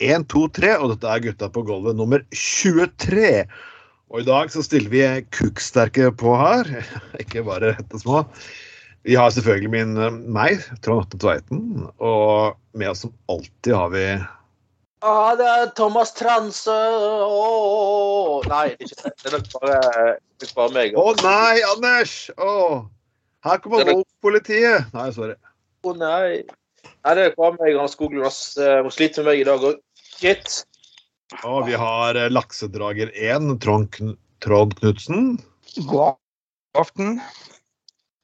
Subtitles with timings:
[0.00, 3.44] En, to, tre, og dette er Gutta på gulvet nummer 23.
[4.10, 5.02] Og i dag så stiller vi
[5.36, 6.70] kukksterke på her,
[7.22, 8.24] ikke bare rette små.
[9.04, 13.92] Vi har selvfølgelig min, eh, meg, Trond Atte Tveiten, og med oss som alltid har
[13.92, 14.04] vi
[15.00, 16.74] Ja, det er Thomas Transe
[17.24, 19.12] Ååå Nei, det er ikke det.
[19.22, 20.96] Det er nok bare, det bare meg.
[20.96, 22.14] Å nei, Anders!
[22.36, 22.88] Oh.
[23.44, 24.00] her kommer nok...
[24.00, 24.88] Wolf-politiet!
[24.96, 25.36] Nei, sorry.
[25.84, 26.40] Å nei.
[27.04, 28.42] Nei, det er bare meg og Hans Skoglund.
[28.60, 29.80] Eh, Må slite med meg i dag òg.
[30.20, 30.64] Gitt.
[31.46, 35.38] Og vi har eh, laksedrager 1, Trond, Kn Trond Knutsen.
[35.88, 36.18] God
[36.76, 37.20] aften.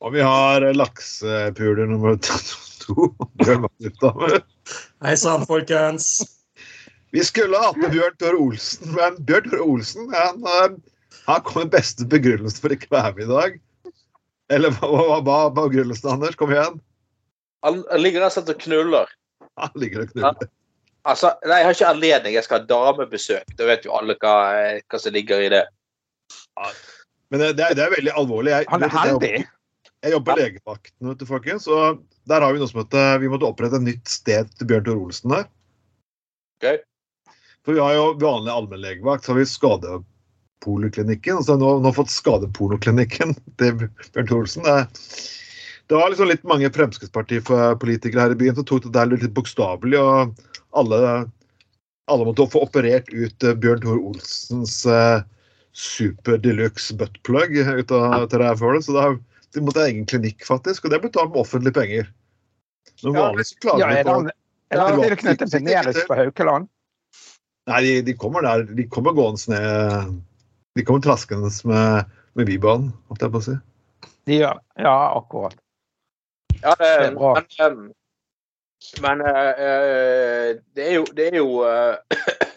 [0.04, 2.18] Og vi har eh, laksepuler nummer
[2.82, 3.08] to,
[3.40, 4.42] Bjørn Magnus
[5.04, 6.18] Hei sann, folkens.
[7.16, 10.76] Vi skulle hatt med Bjørn Tore Olsen, men Bjørn Tore Olsen han, eh,
[11.30, 13.56] han kom med beste begrunnelse for ikke å være med i dag.
[14.52, 16.36] Eller hva var begrunnelsen, Anders?
[16.36, 16.76] Kom igjen.
[17.64, 19.16] Han han ligger rett og slett og knuller.
[19.56, 20.52] Han ligger og knuller.
[21.06, 22.34] Altså, nei, Jeg har ikke anledning.
[22.34, 23.52] Jeg skal ha damebesøk.
[23.58, 24.36] Da vet jo alle hva,
[24.82, 25.62] hva som ligger i det.
[27.30, 28.52] Men det, det, er, det er veldig alvorlig.
[28.54, 29.36] Jeg, Han er jeg heldig.
[30.04, 30.46] Jeg jobber ja.
[30.46, 31.68] legevakten, vet du, folkens.
[31.70, 34.84] Og der har vi noe som heter Vi måtte opprette et nytt sted til Bjørn
[34.88, 35.48] Tore Olsen der.
[36.60, 36.82] Okay.
[37.66, 41.40] For vi har jo vanlig allmennlegevakt, så har vi skadepoliklinikken.
[41.40, 44.66] Og så har vi nå, nå fått skadepornoklinikken til Bjørn Tore Olsen.
[44.66, 44.76] Det,
[45.86, 50.00] det var liksom litt mange Fremskrittspartipolitikere her i byen som tok det der litt bokstavelig.
[50.00, 50.34] Og
[50.78, 51.00] alle,
[52.10, 55.20] alle måtte få operert ut eh, Bjørn Tore Olsens eh,
[55.76, 58.86] super deluxe buttplug ut av terrærfølet.
[58.86, 59.12] Så da
[59.54, 60.84] de måtte ha egen klinikk, faktisk.
[60.84, 62.08] Og det ble betalt med offentlige penger.
[63.04, 64.32] Men Ja, vanligvis klager Ja, vi er på er den
[64.74, 64.86] Ja.
[65.08, 66.66] tilknyttet til Nedus på Haukeland?
[67.70, 68.64] Nei, de, de kommer der.
[68.74, 70.16] De kommer gående ned
[70.76, 73.54] De kommer traskende med, med Bybanen, holdt jeg på å si.
[74.26, 74.58] De gjør.
[74.76, 75.56] Ja, akkurat.
[76.62, 77.34] Ja, det, Det er bra.
[77.34, 77.92] Men, em,
[79.02, 81.96] men eh, eh, det er jo, det er jo eh,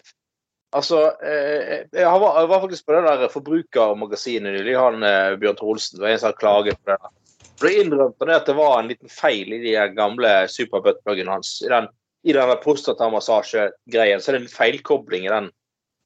[0.70, 1.90] Altså, jeg
[2.22, 5.02] var, jeg var faktisk på det der Forbrukermagasinet nylig, han
[5.42, 5.96] Bjørn Trolsen.
[5.96, 7.10] Det var en som hadde klaget på det.
[7.58, 11.56] Da innrømte han at det var en liten feil i de gamle superbuttpluggen hans.
[11.66, 11.88] I den,
[12.22, 15.50] i den prostatamassasjegreien så er det en feilkobling i den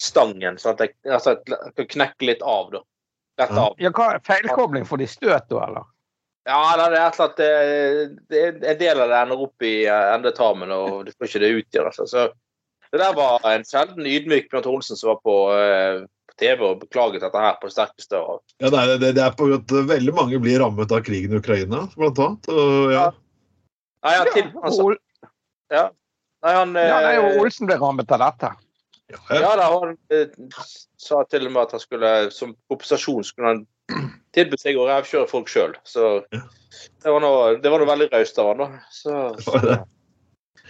[0.00, 2.72] stangen, så at jeg, altså, jeg kan knekke litt av.
[2.72, 2.82] da.
[3.42, 3.76] Rett av.
[3.84, 4.88] Ja, hva feilkobling?
[4.88, 5.92] Får de støt da, eller?
[6.44, 10.08] Ja, det er et eller annet det, En del av det ender opp i eh,
[10.12, 11.88] endetarmen, og du får ikke det ut igjen.
[11.88, 12.04] Altså.
[12.10, 12.26] Så
[12.92, 16.82] det der var en sjelden ydmyk Bjørn Olsen som var på, eh, på TV og
[16.84, 18.20] beklaget dette her på det sterkeste.
[18.20, 21.40] Og, Ja, nei, det, det er på at veldig mange blir rammet av krigen i
[21.40, 22.52] Ukraina, blant annet.
[22.52, 23.08] Og, ja.
[24.04, 24.90] nei, ja, til, altså,
[25.72, 25.88] ja.
[26.44, 28.52] nei, han, ja, nei, eh, og Olsen ble rammet av dette.
[29.12, 30.68] Ja, ja, da, han eh,
[31.00, 33.64] sa til og med at han skulle, som kompensasjon skulle han
[34.34, 35.74] tilby seg å rævkjøre folk sjøl.
[35.84, 36.42] Så Ja.
[37.04, 38.86] det var noe, det var noe veldig raust av han, da.
[38.90, 39.82] Så, så, ja.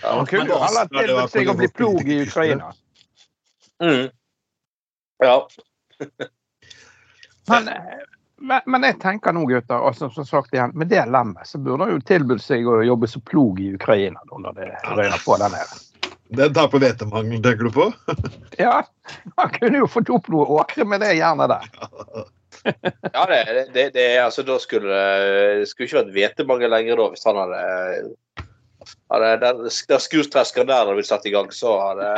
[0.03, 2.73] Han kunne men jo heller tilbudt seg å bli plog i Ukraina.
[3.83, 4.11] Mm.
[5.25, 5.39] ja.
[7.45, 7.69] Men,
[8.41, 11.85] men, men jeg tenker nå, gutter, altså, som sagt igjen, med det lemmet, så burde
[11.85, 15.37] han jo tilbudt seg å jobbe som plog i Ukraina da, når det røyner på
[15.43, 15.83] der nede.
[16.41, 17.91] Den tar på hvetemangel, tenker du på?
[18.65, 18.79] Ja,
[19.37, 21.69] han kunne jo fått opp noe åkre med det jernet der.
[22.65, 25.01] Ja, det, det, det altså, da skulle
[25.61, 27.61] det skulle ikke vært hvetemangel lenger da, hvis han hadde
[29.13, 32.09] hadde den, den skurtreskeren der hadde blitt satt i gang, så hadde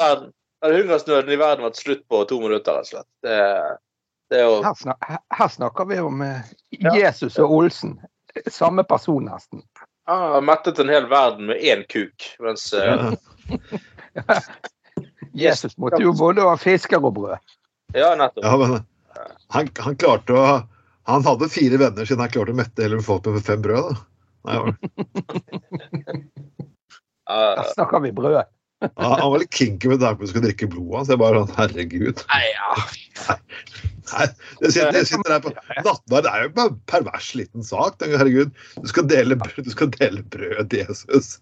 [0.00, 3.08] hadde hungersnøden i verden vært slutt på to minutter, rett og slett.
[3.24, 3.38] Det,
[4.32, 5.08] det jo Her, snak,
[5.38, 6.94] her- snakker vi om eh, Ja.
[6.96, 7.98] Jesus og Olsen.
[8.48, 9.64] Samme person, nesten.
[10.08, 13.12] Har mettet en hel verden med én kuk, mens Ja.
[15.34, 17.38] Jesus måtte jo både ha fisker og brød.
[17.96, 18.44] Ja, nettopp.
[18.44, 18.78] Ja, men
[19.52, 20.44] han, han klarte å
[21.10, 23.88] Han hadde fire venner siden han klarte å mette hele befolkningen med fem brød.
[23.88, 23.94] da.
[24.46, 26.12] Nei, ja.
[27.28, 28.42] Ja, Her snakker vi brød.
[28.98, 31.10] Han han var litt kinky med det at du skulle drikke blodet hans.
[31.12, 32.22] Jeg bare sånn, herregud.
[32.32, 33.36] Nei, ja.
[34.12, 34.26] Nei,
[34.60, 35.52] det sitter, det sitter der på
[35.86, 38.02] Nattverd er jo bare en pervers liten sak.
[38.02, 38.50] Herregud,
[38.82, 41.36] du skal dele, brød- du skal dele brød til Jesus.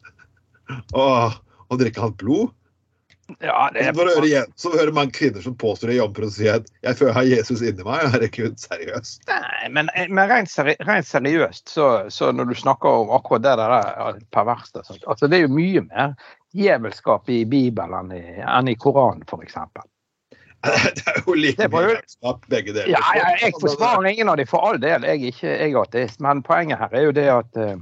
[0.93, 1.39] Og,
[1.71, 2.53] og drikke hans blod.
[3.41, 6.27] Ja, det Så får du høre, igjen- så hører man kvinner som påstår i jomfru
[6.27, 8.09] og sier at 'jeg føler jeg har Jesus inni meg'.
[8.15, 9.23] Herregud, seriøst.
[9.29, 13.57] Nei, men, men rent, seri rent seriøst, så, så når du snakker om akkurat det
[13.63, 16.15] der ja, perverse sånt, altså Det er jo mye mer
[16.55, 19.55] djevelskap i Bibelen enn i, enn i Koranen, f.eks.
[20.97, 22.91] Det er jo like mye jo- begge deler.
[22.93, 25.03] Ja, ja, jeg forsvarer ingen av dem, for all del.
[25.09, 26.21] Jeg er ikke jeg er ateist.
[26.21, 27.77] Men poenget her er jo det at eh,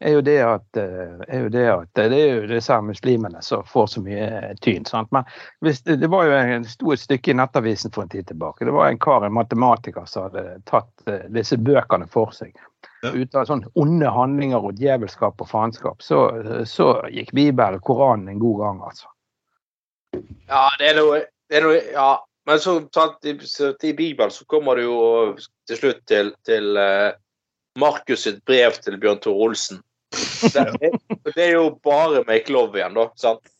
[0.00, 3.64] er jo det at, eh, er jo det, at det er jo disse muslimene som
[3.68, 4.86] får så mye tyn.
[4.88, 5.10] Sant?
[5.12, 5.28] Men
[5.64, 8.64] hvis, det, var jo en, stort stykke i Nettavisen for en tid tilbake.
[8.64, 12.56] Det var en kar, en matematiker, som hadde tatt eh, disse bøkene for seg.
[13.04, 13.12] Ja.
[13.12, 16.26] Ut av sånne onde handlinger og djevelskap og faenskap, så,
[16.68, 19.08] så gikk Bibelen, og Koranen, en god gang, altså.
[20.50, 22.10] Ja, det er noe, det er noe Ja.
[22.48, 25.36] Men så sant, i, så, i Bibelen så kommer det jo
[25.68, 27.12] til slutt til, til eh,
[27.78, 29.82] Markus sitt brev til Bjørn Tore Olsen.
[30.10, 30.90] Det,
[31.34, 33.08] det er jo bare make love igjen, da.
[33.20, 33.52] Sant?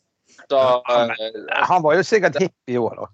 [0.51, 3.09] Da, eh, Han var jo sikkert hippie òg, da.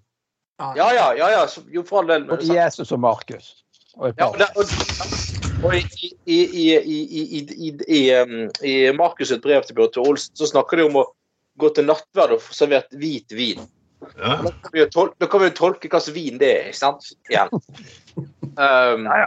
[0.77, 1.45] ja, ja, ja, ja.
[1.73, 2.25] Jo, for all del.
[2.29, 2.47] Både?
[2.49, 3.51] Jesus og Markus.
[3.97, 5.83] Og Ja, og, og, og i,
[6.25, 10.37] i, i, i, i, i, i, um, i Markus' sitt brev til Bjørn Tore Olsen
[10.37, 11.07] så snakker de om å
[11.57, 13.65] gå til nattverd og få servert hvit vin.
[14.17, 14.37] Ja.
[14.45, 16.67] Da kan vi jo tol da kan vi jo tolke hva slags vin det er,
[16.71, 17.13] ikke sant?
[17.29, 17.53] Igjen.
[18.57, 19.25] Um, Ja, ja.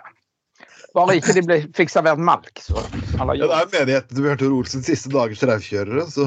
[0.94, 2.80] Bare ikke de ble, fikk servert melk, så
[3.20, 6.06] Eller Ja, det er menigheten til Bjørn Tore Olsens siste dagers raufkjørere.
[6.10, 6.26] Så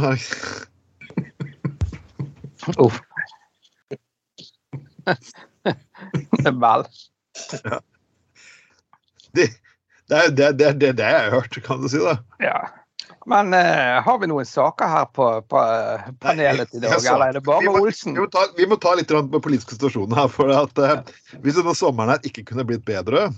[2.80, 3.02] Uff.
[6.44, 6.86] Vel.
[9.34, 9.48] det,
[10.08, 12.00] det, er, det, det, det, det jeg har hørt, kan du si.
[12.00, 12.16] da.
[12.44, 12.56] Ja.
[13.28, 17.38] Men uh, har vi noen saker her på, på eh, panelet i dag, eller er
[17.38, 18.16] det bare vi må- Olsen?
[18.16, 20.28] Vi må ta, vi må ta litt på politiske situasjonen her.
[20.32, 20.98] for at uh,
[21.44, 23.30] Hvis denne sommeren her ikke kunne blitt bedre,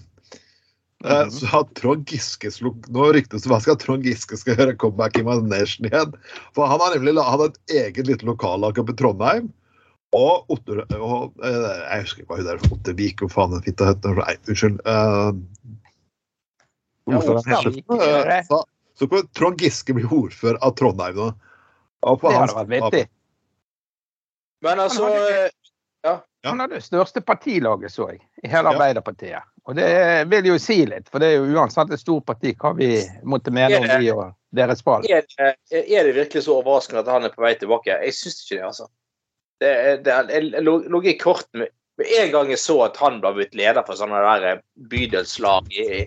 [1.04, 1.32] eh, Mhm.
[1.32, 5.18] så har Trond Giske sluk, Nå ryktes det hva skal Trond Giske skal gjøre comeback
[5.20, 6.14] i Manesjen igjen.
[6.54, 7.60] For han har nemlig hatt et
[7.96, 9.52] eget lite lokallag oppe i Trondheim.
[10.16, 11.50] Og Otter og, eh,
[11.92, 14.06] Jeg husker ikke hva hun der Ottervik, og faen den fitta het.
[14.06, 14.80] Nei, Unnskyld.
[14.86, 15.34] Uh,
[17.08, 18.64] Ja, ordføreren eh, eh, så,
[18.98, 21.28] så kan Trond Giske bli ordfører av Trondheim nå.
[22.06, 23.08] Og på Det hans- hadde vært vittig.
[24.62, 25.50] men altså
[26.04, 26.22] Ja.
[26.46, 28.74] Han har det største partilaget, så jeg, i hele Ja.
[28.74, 29.44] Arbeiderpartiet.
[29.66, 29.88] Og det
[30.30, 33.54] vil jo si litt, for det er jo uansett et stort parti hva vi måtte
[33.54, 35.08] mene om de og deres valg.
[35.10, 37.98] er, er det virkelig så overraskende at han er på vei tilbake?
[38.06, 38.88] Jeg syns ikke det, altså.
[39.64, 39.74] Det,
[40.06, 43.86] det jeg lå i kortene med en gang jeg så at han ble blitt leder
[43.88, 46.06] for sånne der eh, bydelslag i,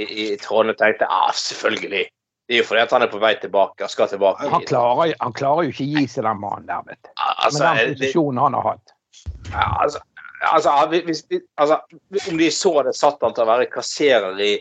[0.00, 2.04] i, i Trondheim, tenkte jeg ah, selvfølgelig.
[2.46, 4.48] Det er jo fordi at han er på vei tilbake Han skal tilbake.
[4.50, 7.10] Han klarer, han klarer jo ikke å gi seg, den mannen der, vet du.
[7.20, 8.94] altså, Med den posisjonen han har hatt.
[9.50, 10.02] ja, altså,
[10.40, 11.24] altså, hvis,
[11.56, 11.80] altså,
[12.30, 14.52] Om de så hadde satt han til å være kasserer i,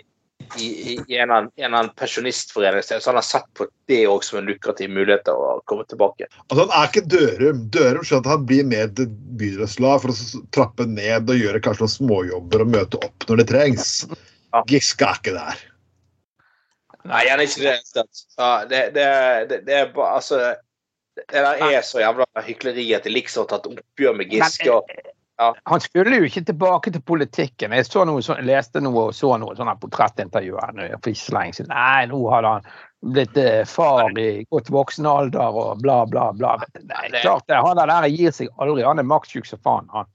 [0.60, 4.50] i, i, en eller annen- pensjonistforening, så hadde han sett på det òg som en
[4.50, 6.30] lukrativ mulighet til å komme tilbake.
[6.48, 7.64] Altså, han er ikke Dørum.
[7.74, 11.86] Dørum skjønner at han blir med til bydelslag for å trappe ned og gjøre kanskje
[11.86, 13.96] noen småjobber og møte opp når det trengs.
[14.56, 14.64] Ja.
[14.72, 15.66] Giske er ikke der.
[17.06, 18.06] Nei, han er ikke det.
[18.40, 19.10] Ja, det, det,
[19.50, 20.40] det, det er bare Altså
[21.16, 24.72] Det der er så jævla hykleri at det liksom har tatt oppgjør med Giske.
[24.74, 24.90] og
[25.68, 27.74] Han skulle jo ikke tilbake til politikken.
[27.76, 31.36] Jeg så noe, så, leste noe og så noe sånne portrettintervjuer nå for ikke så
[31.36, 31.74] lenge siden.
[31.76, 32.70] Nei, nå hadde han
[33.16, 36.54] blitt eh, far i godt voksen alder og bla, bla, bla.
[36.80, 37.60] Nei, klart det.
[37.68, 38.86] Han der gir seg aldri.
[38.88, 40.08] Han er maktsjuk som faen, han.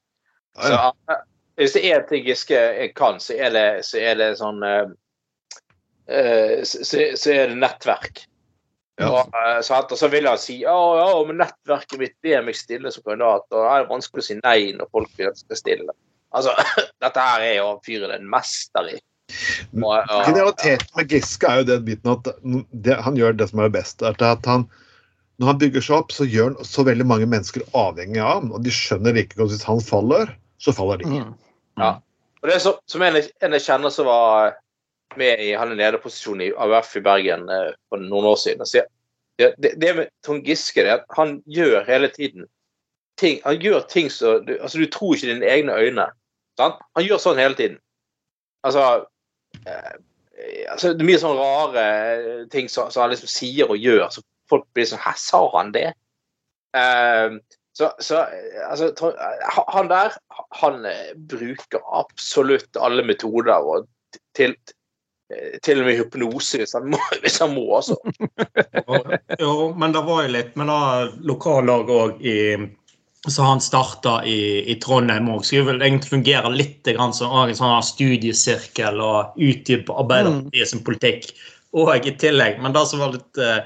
[0.56, 0.80] Ja, ja.
[0.88, 1.22] Så, eh,
[1.60, 2.64] hvis det er en ting Giske
[2.96, 4.64] kan, så er det, så er det sånn
[6.64, 8.24] så, så- så er det nettverk.
[9.00, 9.08] Ja.
[9.08, 12.92] Og, eh, og så vil han si ja, ja, men nettverket mitt ber meg stille
[12.92, 13.46] som kandidat.
[13.52, 15.96] Og det er vanskelig å si nei når folk vil at jeg skal stille.
[16.36, 16.54] Altså,
[17.02, 18.98] Dette her er jo fyren en mester i.
[19.30, 23.78] Genialiteten med Giske er jo den biten at det, han gjør det som er det
[23.78, 24.06] beste.
[24.08, 24.66] er at han,
[25.38, 28.50] Når han bygger seg opp, så gjør han så veldig mange mennesker avhengig av ham.
[28.52, 31.22] Og de skjønner like godt hvis han faller, så faller de.
[31.22, 32.00] Mm.
[32.40, 34.58] Og det er så, som en, en jeg kjenner som var
[35.18, 38.66] med i han er lederposisjon i AUF i Bergen eh, for noen år siden.
[38.66, 38.84] Så
[39.40, 42.48] det, det, det med Trond Giske det er at han gjør hele tiden
[43.20, 46.06] ting Han gjør ting som du, altså du tror ikke dine egne øyne.
[46.56, 46.80] Sant?
[46.96, 47.78] Han gjør sånn hele tiden.
[48.64, 48.84] Altså,
[49.66, 49.94] eh,
[50.72, 51.86] altså Det er mye sånn rare
[52.52, 55.72] ting som, som han liksom sier og gjør, så folk blir sånn Hæ, sa han
[55.76, 55.90] det?
[56.76, 57.38] Eh,
[57.76, 58.24] så, så
[58.66, 58.90] altså,
[59.72, 60.16] han der,
[60.62, 63.88] han eh, bruker absolutt alle metoder og
[64.36, 64.74] til, eh,
[65.62, 67.96] til og med hypnose hvis han må, hvis han må altså.
[69.38, 72.38] Jo, men det var jo litt med det lokallag òg i
[73.28, 75.42] så han starta i, i Trondheim òg.
[75.44, 81.28] Skulle vel egentlig fungere litt grann som en sånn studiesirkel og utdype Arbeiderpartiet sin politikk
[81.76, 82.62] og i tillegg.
[82.64, 83.60] Men det som var litt eh,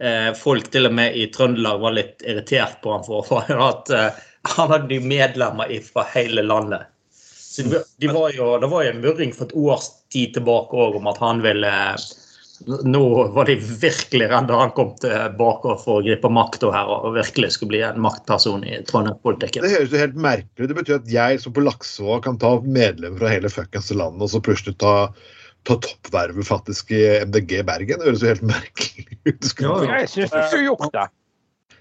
[0.00, 3.92] eh, Folk til og med i Trøndelag var litt irritert på han for, var at
[3.92, 4.24] eh,
[4.56, 6.88] han hadde jo medlemmer fra hele landet.
[7.12, 10.78] Så de, de var jo, det var jo en murring for et års tid tilbake
[10.86, 11.72] òg om at han ville
[12.64, 13.00] nå
[13.34, 17.74] var de virkelig redde han kom tilbake for å gripe makta her og virkelig skulle
[17.74, 19.64] bli en maktperson i Trondheim-politikken.
[19.66, 20.70] Det høres jo helt merkelig ut.
[20.70, 24.32] Det betyr at jeg som på Laksevåg kan ta medlemmer fra hele fuckings landet og
[24.32, 24.94] så plutselig ta,
[25.68, 28.00] ta toppvervet faktisk i MDG Bergen.
[28.00, 29.50] Det høres jo helt merkelig ut.
[29.66, 31.08] Ja, Jeg syns du skulle gjort det.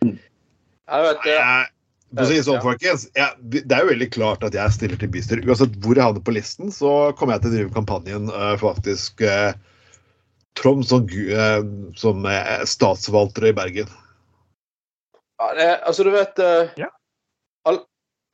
[0.04, 1.38] Jeg vet, det.
[1.38, 1.73] Jeg-
[2.14, 5.10] For å si sånn, folkens, jeg, Det er jo veldig klart at jeg stiller til
[5.14, 5.48] bystyret.
[5.50, 9.24] Uansett hvor jeg havner på listen, så kommer jeg til å drive kampanjen For faktisk
[9.26, 9.52] uh,
[10.60, 11.62] Trond som, eh,
[11.98, 12.22] som
[12.70, 13.90] statsforvalter i Bergen.
[15.42, 16.38] Ja, det, altså, du vet
[16.78, 16.92] Ja.
[17.66, 17.80] all,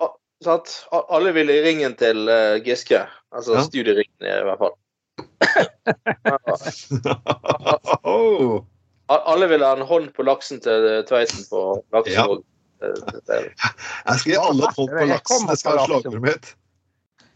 [0.03, 0.12] all,
[0.43, 0.67] sant?
[0.91, 2.27] Alle vil i ringen til
[2.65, 3.05] Giske.
[3.31, 3.63] Altså Ja.
[3.63, 4.75] studieringen, i hvert fall.
[8.03, 8.59] oh.
[9.07, 12.43] Alle vil ha en hånd på laksen til Tveiten på Laksevåg.
[12.43, 15.38] Det- Jeg skal gi alle hånd på laks.
[15.50, 16.51] Det skal være slagordet mitt.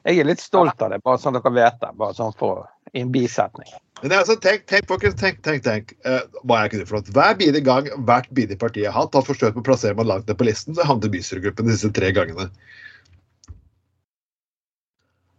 [0.04, 1.90] Jeg er litt stolt av det, bare sånn dere vet det.
[2.00, 3.70] Bare sånn for i en bisetning.
[4.04, 5.94] Men altså, tenk, tenk, folkens, tenk, tenk, tenk.
[6.04, 7.08] eh, hva jeg kunne flott.
[7.16, 10.28] Hver bidige gang hvert bidige parti har hatt, har forsøkt på å plassere meg langt
[10.28, 12.50] ned på listen, så havnet bystyregruppen disse tre gangene.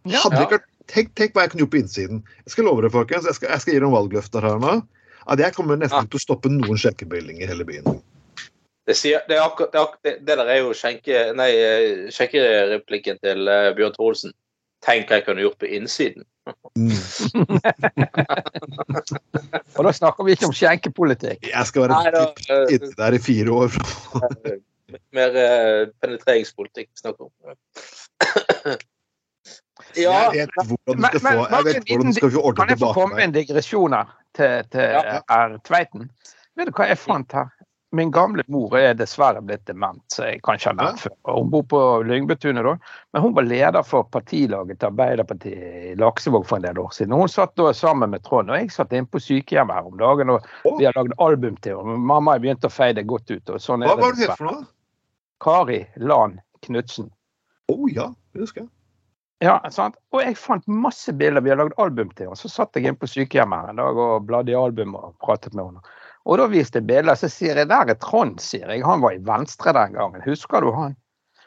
[0.05, 0.21] Ja.
[0.25, 0.47] Hadde Ja.
[0.49, 2.23] ikke, tenk, tenk hva jeg kunne gjort på innsiden.
[2.45, 4.73] Jeg skal love dere, folkens, jeg skal, jeg skal gi noen valgløfter her nå.
[5.27, 6.09] At jeg kommer nesten Ja.
[6.09, 8.01] til å stoppe noen sjekkebevilgninger i hele byen.
[8.85, 12.09] Det, sier, det, er akkurat, det, er akkurat, det, der er jo skjenke, nei, eh,
[12.13, 14.33] skjenkereplikken til uh, Bjørn Thorolsen.
[14.85, 16.23] Tenk hva jeg kunne gjort på innsiden.
[16.77, 16.93] Mm.
[19.77, 21.39] Og da snakker vi ikke om skjenkepolitikk.
[21.49, 22.23] Jeg skal være Nei, da,
[22.53, 23.69] eh, der i fire år.
[25.17, 27.31] mer uh, penetreringspolitikk snakk om.
[29.97, 32.69] ja, Jeg vet hvordan du skal få, jeg vet hvordan du skal få ordnet Kan
[32.75, 35.25] jeg få komme med en digresjon her til, til Ja.
[35.25, 35.57] R.
[35.65, 36.05] Tveiten?
[36.55, 37.49] Vet du hva jeg fant her?
[37.95, 41.13] Min gamle mor er dessverre blitt dement, så jeg kan ikke ha nevnt før.
[41.31, 42.73] Hun bor på Lyngbetunet da,
[43.13, 47.15] men hun var leder for partilaget til Arbeiderpartiet i Laksevåg for en del år siden.
[47.15, 50.33] Hun satt da sammen med Trond, og jeg satt inne på sykehjemmet her om dagen,
[50.35, 50.49] og
[50.79, 51.97] vi har lagd album til henne.
[52.11, 53.55] Mamma har begynt å feie det godt ut.
[53.55, 54.65] og sånn er Hva var det het for noe?
[55.45, 57.11] Kari Lan Knutsen.
[57.71, 58.71] Å ja, det husker jeg.
[59.43, 59.97] Ja, sant?
[60.15, 61.43] Og jeg fant masse bilder.
[61.43, 62.39] Vi har lagd album til henne.
[62.39, 65.55] Så satt jeg inne på sykehjemmet her en dag og bladde i album og pratet
[65.55, 65.95] med henne.
[66.25, 67.17] Og da viste jeg bilder.
[67.19, 68.83] Så sier jeg der er Trond, sier jeg.
[68.85, 70.25] Han var i Venstre den gangen.
[70.25, 70.97] Husker du han?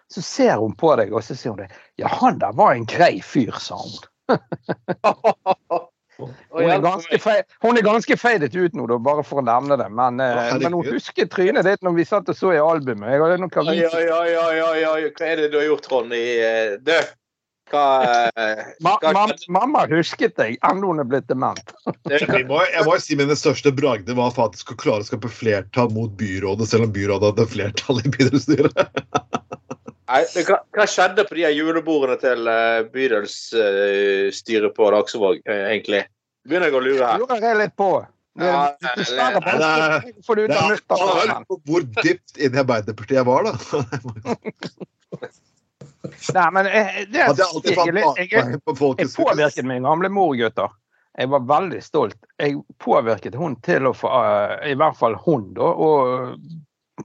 [0.09, 1.69] Så ser hun på deg, og så sier hun det.
[2.01, 3.99] Ja, han der var en grei fyr, sa hun.
[6.19, 7.19] Hun er ganske,
[7.63, 9.87] hun er ganske feidet ut nå, da, bare for å nevne det.
[9.95, 13.13] Men, eh, men hun husker trynet ditt når vi satt og så i albumet.
[13.13, 15.13] Jeg hadde noen ja, ja, ja, ja, ja.
[15.15, 16.17] Hva er det du har gjort, Trond?
[16.17, 17.07] I, eh,
[17.71, 21.73] du, hva, eh, Ma hva mam mamma husket deg, enda hun er blitt dement.
[22.13, 25.93] jeg, må, jeg må si Mine største bragder var faktisk å klare å skape flertall
[25.95, 28.79] mot byrådet, selv om byrådet hadde flertall i bydelsstyret.
[30.09, 36.01] Hva, hva skjedde på de her julebordene til uh, bydelsstyret på Laksevåg, eh, egentlig?
[36.49, 37.21] Begynner jeg å lure her.
[37.21, 37.91] lurer jeg litt på.
[38.39, 41.45] Det, Ja, det, det- dessverre Nei, det vanskelig å få det ut av mutteren.
[41.51, 43.53] på hvor dypt inn i Arbeiderpartiet jeg var, da.
[46.07, 48.61] Nei, men jeg, det, er, alltid jeg, jeg, jeg,
[48.99, 50.71] jeg påvirket min gamle mor, gutter.
[51.19, 52.19] Jeg var veldig stolt.
[52.39, 55.91] Jeg påvirket hun til å få, eh, i hvert fall hun, da, å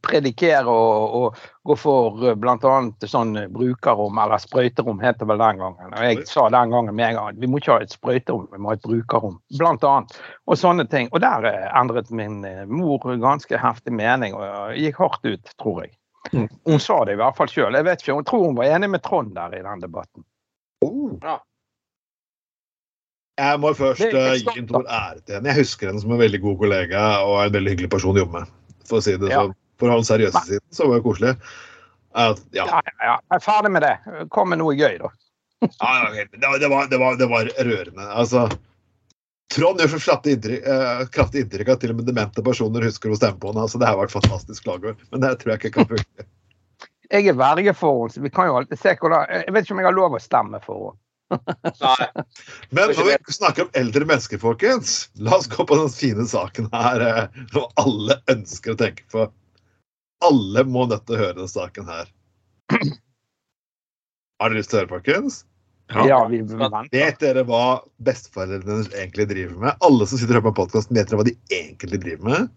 [0.01, 2.73] predikere og, og gå for uh, bl.a.
[3.09, 5.93] sånn brukerrom, eller sprøyterom, het det vel den gangen.
[5.93, 8.62] Og jeg sa den gangen med en gang vi må ikke ha et sprøyterom, vi
[8.62, 9.39] må ha et brukerrom.
[9.59, 10.15] Blant annet.
[10.50, 11.12] Og sånne ting.
[11.13, 15.53] Og der eh, endret min eh, mor ganske heftig mening, og eh, gikk hardt ut,
[15.62, 15.93] tror jeg.
[16.32, 16.48] Mm.
[16.65, 17.75] Hun sa det i hvert fall sjøl.
[17.75, 20.24] Jeg vet ikke, hun tror hun var enig med Trond der i den debatten.
[20.86, 21.18] Oh.
[21.24, 21.39] Ja.
[23.42, 25.50] Jeg må først eh, gi en stor ære til henne.
[25.50, 28.44] Jeg husker henne som en veldig god kollega og en veldig hyggelig person å jobbe
[28.44, 28.51] med.
[28.88, 29.42] For å si det Ja.
[29.42, 29.56] sånn.
[29.82, 31.32] For å ha den seriøse siden, så var det koselig.
[32.13, 32.68] At, ja.
[32.70, 33.15] Ja, ja, ja.
[33.18, 33.96] Jeg er ferdig med det.
[34.30, 35.10] Kom med noe gøy, da.
[35.63, 36.30] Ja, ja, ok.
[36.30, 38.06] det, var, det, var, det, var, det var rørende.
[38.13, 38.46] Altså,
[39.51, 43.12] Trond gjør så kraftig inntrykk, uh, kraftig inntrykk at til og med demente personer husker
[43.12, 43.65] å stemme på henne.
[43.67, 46.27] Altså, det har vært fantastisk slagord, men det tror jeg ikke kan funke.
[47.13, 49.75] Jeg er verge for henne, så vi kan jo alltid se hvordan Jeg vet ikke
[49.75, 51.00] om jeg har lov å stemme for henne.
[51.81, 52.07] Nei.
[52.69, 56.69] Men når vi snakker om eldre mennesker, folkens, la oss gå på den fine saken
[56.73, 59.27] her eh, som alle ønsker å tenke på.
[60.25, 62.12] Alle må nødt til å høre den saken her.
[64.41, 65.43] Har dere lyst til å høre, folkens?
[65.92, 66.06] Ja.
[66.08, 66.40] Ja, vi
[67.22, 69.82] dere hva besteforeldrene egentlig driver med?
[69.84, 72.50] Alle som sitter og hører på podkasten, vet dere hva de egentlig driver med?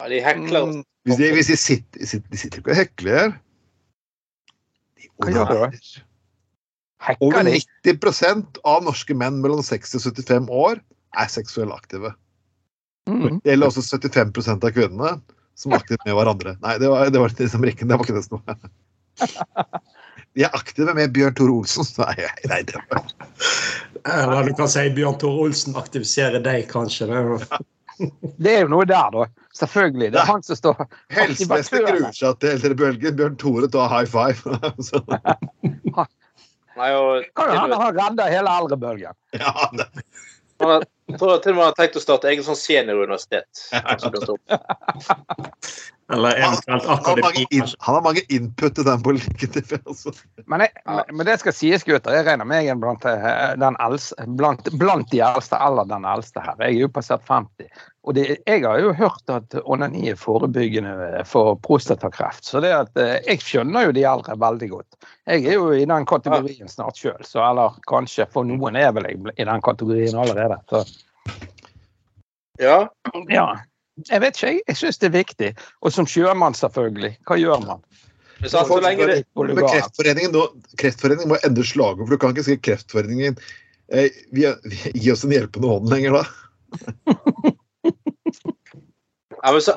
[0.00, 0.72] Ja, de hekler
[1.04, 3.32] Mm, Hvis de, hvis de, sitter, sitter, de sitter ikke og hekler.
[4.96, 5.74] De onanerer.
[7.20, 7.58] Over de?
[7.84, 10.80] 90 av norske menn mellom 60 og 75 år
[11.20, 12.14] er seksuelt aktive.
[13.04, 13.42] Mm.
[13.44, 15.12] Det gjelder også 75% av kvinnene
[15.60, 16.56] som er aktive med hverandre.
[16.64, 17.92] Nei, det var, det var liksom rikken.
[17.92, 18.56] Det var ikke det som var
[20.34, 21.86] De er aktive med Bjørn Tore Olsen.
[22.02, 23.04] Nei, nei, det var
[24.14, 27.06] Eller du kan si Bjørn Tore Olsen aktiviserer deg, kanskje.
[27.10, 27.62] Det
[28.42, 29.28] Det er jo noe der, da.
[29.54, 30.08] Selvfølgelig.
[30.12, 30.80] Det er han som står
[31.14, 33.16] Helsemester gruer seg til eldrebølgen.
[33.20, 34.42] Bjørn Tore tar high five.
[36.74, 39.14] Nei, og, Kan jo hende han redder hele eldrebølgen.
[39.38, 39.86] ja, det,
[40.58, 43.68] jeg tror til og med han har tenkt å starte egen sånn senioruniversitet.
[46.12, 49.62] Eller eventuelt han, har mange in, han har mange input til den politikken.
[49.86, 50.12] Altså.
[50.46, 52.12] Men, jeg, men- men det skal sies, gutter.
[52.18, 56.44] Jeg regner meg igjen blant, eh, den eldste, blant, blant de eldste eller den eldste
[56.44, 56.58] her.
[56.60, 57.70] Jeg er jo passert 50.
[58.04, 62.44] Og det, jeg har jo hørt at onani er forebyggende for prostatakreft.
[62.44, 64.98] Så det at eh, jeg skjønner jo de eldre veldig godt.
[65.24, 69.08] Jeg er jo i den kategorien snart sjøl, så eller kanskje for noen er vel
[69.08, 70.60] jeg i den kategorien allerede.
[70.68, 70.84] Så
[72.60, 72.88] Ja.
[73.32, 73.46] ja.
[74.10, 74.62] Jeg vet ikke, jeg.
[74.68, 75.50] Jeg syns det er viktig.
[75.82, 77.12] Og som sjømann, selvfølgelig.
[77.28, 77.84] Hva gjør man?
[78.44, 80.46] Så, så lenge det Men kreftforeningen, nå,
[80.80, 83.38] kreftforeningen må endre slaget, for du kan ikke si Kreftforeningen
[83.88, 86.24] eh, vi, vi, Gi oss en hjelpende hånd lenger, da.
[89.44, 89.74] Ja, men så,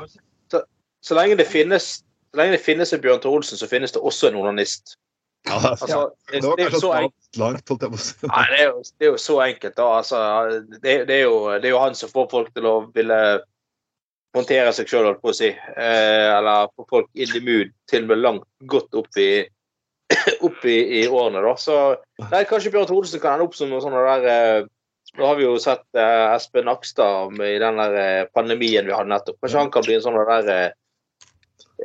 [0.52, 0.62] så,
[1.04, 2.00] så lenge det finnes
[2.32, 4.96] så lenge det finnes en Bjørn Tore Olsen, så finnes det også en onanist.
[5.48, 7.40] Ja, Altså, det, det det er jo så enkelt.
[7.40, 8.16] langt, holdt jeg på å si.
[8.28, 9.88] Nei, det er, jo, det er jo så enkelt, da.
[10.00, 10.22] Altså,
[10.74, 13.20] det, det, er jo, det er jo han som får folk til å ville
[14.38, 15.52] håndtere seg sjøl, holdt på å si.
[15.52, 19.30] Eh, eller få folk in the mood, til og med langt godt opp i
[20.48, 21.54] opp i, i årene, da.
[21.60, 21.78] Så
[22.32, 24.66] nei, kanskje Bjørn Thodesen kan ende opp som noe sånt der eh,
[25.18, 29.10] Nå har vi jo sett eh, Espen Nakstad i den der eh, pandemien vi hadde
[29.10, 29.38] nettopp.
[29.40, 30.74] Kanskje han kan bli en sånn der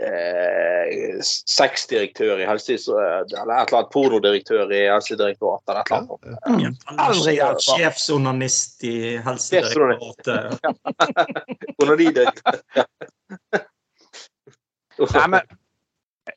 [0.00, 2.78] eh, sexdirektør i helse...
[2.92, 6.86] Eller et eller annet pornodirektør i Helsedirektoratet, eller et eller annet.
[7.06, 10.60] Aldri vært Sjefsonanist i Helsedirektoratet.
[11.82, 12.62] Onanidirektør.
[15.02, 15.40] Nei, men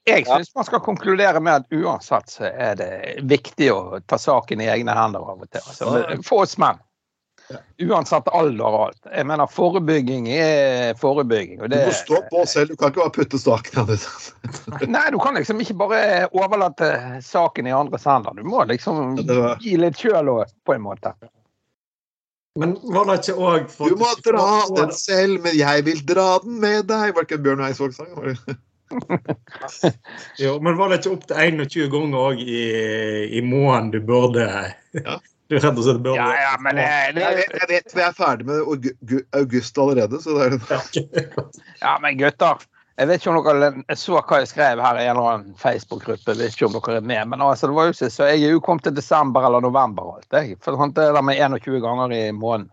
[0.10, 2.92] jeg syns man skal konkludere med at uansett så er det
[3.30, 5.62] viktig å ta saken i egne hender av og til.
[5.62, 6.82] Altså, få oss menn.
[7.86, 9.00] Uansett alder og alt.
[9.12, 11.62] Jeg mener, forebygging er forebygging.
[11.62, 13.92] Og Du må stå på selv, du kan ikke bare putte staken av
[14.96, 16.02] nei, du kan liksom ikke bare
[16.34, 16.90] overlate
[17.26, 18.38] saken i andres hender.
[18.38, 21.14] Du må liksom det gi litt sjøl òg, på en måte.
[22.60, 26.62] Men var det ikke òg Du må dra den selv, men jeg vil dra den
[26.64, 27.12] med deg.
[27.12, 28.16] Var det ikke Bjørn Eidsvåg-sang?
[30.40, 32.66] Jo, men var det ikke opptil 21 ganger òg i,
[33.34, 34.46] i måneden du burde
[34.96, 35.18] Ja.
[35.48, 38.48] Du rett og slett Ja, ja, men det, Jeg det, jeg vet vi er ferdig
[38.50, 40.56] med august allerede, så det er
[41.84, 42.64] ja, men gutter.
[42.96, 46.32] Jeg vet ikke om dere så hva jeg skrev her i en eller annen Facebook-gruppe.
[46.32, 48.56] Jeg vet ikke om dere er med, men altså, det var jo så jeg er
[48.56, 50.16] jo kommet til desember eller november.
[50.16, 50.56] alt, jeg.
[50.64, 52.72] For sånt er det med 21 ganger i måneden.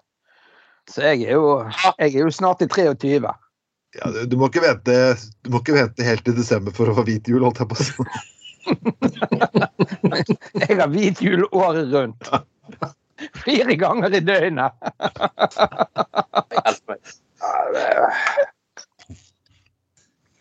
[0.90, 1.50] Så jeg er jo,
[1.98, 3.18] jeg er jo snart i 23.
[3.98, 4.94] ja, du, du, må ikke vente,
[5.42, 7.76] du må ikke vente helt til desember for å få hvit jul, holdt jeg på
[7.76, 7.92] å si.
[10.62, 12.28] Jeg har hvit jul året rundt.
[13.44, 14.72] Fire ganger i døgnet.
[16.56, 17.14] Hjelp meg.
[17.42, 17.62] Ja,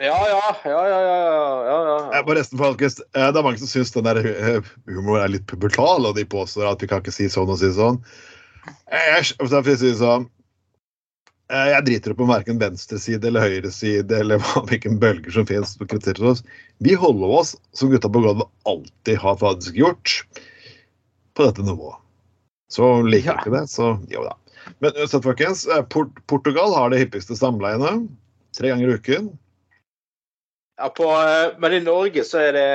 [0.02, 1.26] Ja, ja, ja, ja, ja,
[1.66, 1.98] ja, ja.
[2.16, 5.34] Jeg må resten folkens, eh, Det er mange som syns den der eh, humoren er
[5.36, 8.00] litt pubertal, og de påstår at vi kan ikke si sånn og si sånn.
[8.90, 10.26] Jeg, jeg, det sånn,
[11.54, 14.42] eh, jeg driter opp om verken venstreside eller høyreside eller
[14.72, 15.78] hvilken bølger som finnes.
[15.78, 16.42] som kritiserer oss.
[16.82, 20.18] Vi holder oss, som gutta på gulvet alltid har faktisk gjort,
[21.38, 22.01] på dette nivået.
[22.72, 23.40] Så liker Ja.
[23.42, 24.38] ikke det, så jo da.
[24.80, 28.08] Men uansett, folkens, eh, Port Portugal har det hyppigste samleiene.
[28.58, 29.32] Tre ganger i uken.
[30.80, 32.70] Ja, på, eh, men i Norge så er det,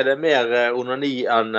[0.00, 1.54] er det mer eh, onani enn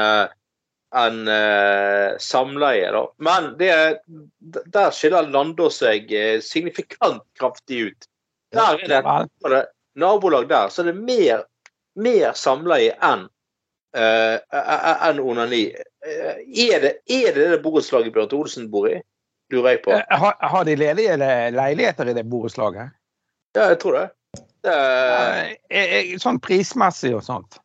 [0.96, 3.04] enn, eh, samleie, da.
[3.18, 3.72] Men det,
[4.72, 8.08] der skiller Landås seg eh, signifikant kraftig ut.
[8.56, 9.66] Der er det det
[10.00, 11.44] nabolag der, så er det mer,
[12.00, 13.28] mer samleie enn
[13.98, 15.66] enn onani.
[16.06, 19.00] Eh, Er det, er det det borettslaget Bjørn Olsen bor i?
[19.52, 19.96] Lurer jeg på.
[20.10, 21.18] Har, har de ledige
[21.56, 22.94] leiligheter i det borettslaget?
[23.56, 24.08] Ja, jeg tror det.
[24.64, 27.60] det er, Eh, eh, Sånn prismessig og sånt.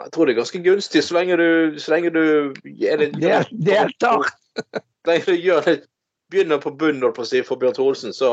[0.00, 4.30] jeg tror det er ganske gunstig, så lenge du, så lenge du er Del, deltar.
[4.56, 5.74] Så lenge du gjør det,
[6.32, 8.32] begynner på bunnen på si, for Bjørn Olsen, så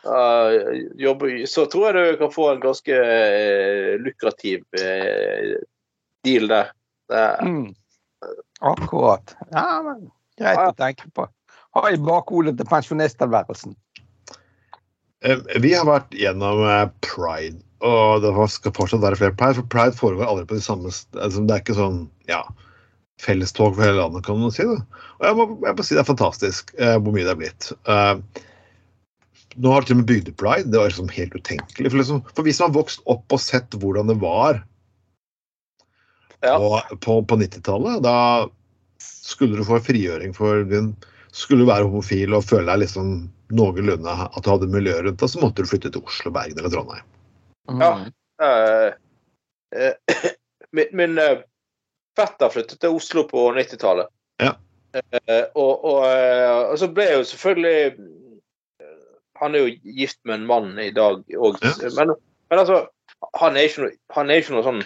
[0.00, 0.48] Uh,
[0.96, 5.58] eh, så tror jeg du kan få en ganske uh, lukrativ eh,
[6.26, 6.64] deal det.
[7.10, 7.74] Det, Mm.
[8.60, 9.34] Akkurat.
[9.50, 10.70] Ja, men greit Ja.
[10.70, 11.26] å tenke på.
[11.74, 13.74] Ha i bakhodet til pensjonisttilværelsen.
[15.22, 19.54] Eh, Vi har vært gjennom eh, pride, og det skal fortsatt være flere pride.
[19.60, 22.42] For pride foregår aldri på de samme altså, Det er ikke sånn ja,
[23.20, 24.62] fellestog for hele landet, kan man si.
[24.64, 24.80] det.
[25.20, 27.72] Og jeg må, jeg må si det er fantastisk eh, hvor mye det er blitt.
[27.86, 28.44] Eh,
[29.60, 30.70] nå har til og med bygd pride.
[30.70, 31.90] Det var liksom helt utenkelig.
[31.90, 34.62] For, liksom, for vi som har vokst opp og sett hvordan det var
[36.40, 36.56] Ja.
[36.56, 38.48] på, på, på 90-tallet, da
[39.00, 40.94] skulle du få frigjøring for din
[41.36, 43.10] Skulle du være homofil og føle deg liksom
[43.54, 46.72] noenlunde at du hadde miljø rundt deg, så måtte du flytte til Oslo, Bergen eller
[46.72, 47.04] Trondheim.
[47.78, 47.90] Ja.
[48.42, 48.88] Uh,
[49.76, 50.26] eh,
[50.74, 51.44] min min uh,
[52.18, 54.10] fetter flyttet til Oslo på 90-tallet.
[54.42, 54.56] Ja.
[54.98, 58.06] Eh, og, og, og så ble jeg jo selvfølgelig
[59.38, 61.92] Han er jo gift med en mann i dag òg, Ja.
[61.94, 62.16] men,
[62.50, 62.88] men altså
[63.38, 64.82] han er ikke noe, han er ikke noe sånn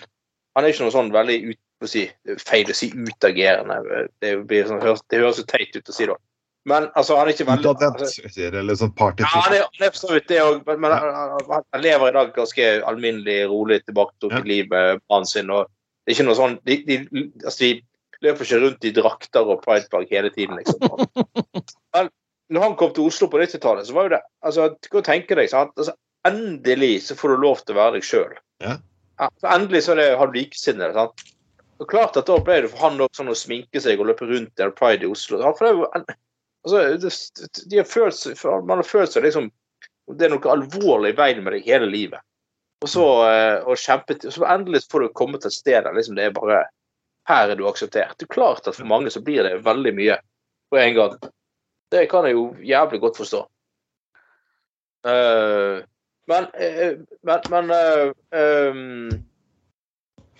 [0.54, 2.04] han er ikke noe sånn veldig ut, å si,
[2.46, 4.06] feil å si utagerende.
[4.22, 6.16] Det, blir sånn, det høres jo teit ut å si, da.
[6.64, 9.90] Men altså, han er ikke veldig altså, eller sånn party ja, han er, han er
[9.92, 14.48] for det òg, men, men han, han, lever i dag ganske alminnelig, rolig, tilbaketrukket Ja.
[14.48, 15.52] livet mannen sin.
[15.52, 16.96] og det er ikke noe sånn, De, de,
[17.44, 21.04] altså, de løper ikke rundt i drakter og prideplagg hele tiden, liksom.
[21.96, 22.08] Men
[22.54, 24.70] når han kom til Oslo på 90-tallet, så var jo det altså,
[25.04, 25.76] tenke deg, sant?
[25.76, 28.30] Altså, Endelig så får du lov til å være deg sjøl.
[28.64, 28.78] Ja.
[29.18, 30.92] Så endelig så er det, har du likesinnede.
[30.94, 31.24] sant?
[31.82, 34.28] Og klart at Da ble det for han også sånn å sminke seg og løpe
[34.30, 35.40] rundt i pride i Oslo.
[35.42, 39.50] Ja, For det jo altså, de har følt, for man har følt seg liksom
[40.18, 42.20] Det er noe alvorlig i veien med deg hele livet.
[42.84, 46.18] Og så eh, og kjempet, så endelig får du komme til et sted der liksom
[46.18, 46.66] det er bare
[47.28, 48.18] Her er du akseptert.
[48.18, 50.18] Det er klart at for mange så blir det veldig mye
[50.68, 51.14] på en gang.
[51.90, 53.40] Det kan jeg jo jævlig godt forstå.
[55.08, 55.78] Eh,
[56.30, 59.08] men eh, men, men eh, ehm,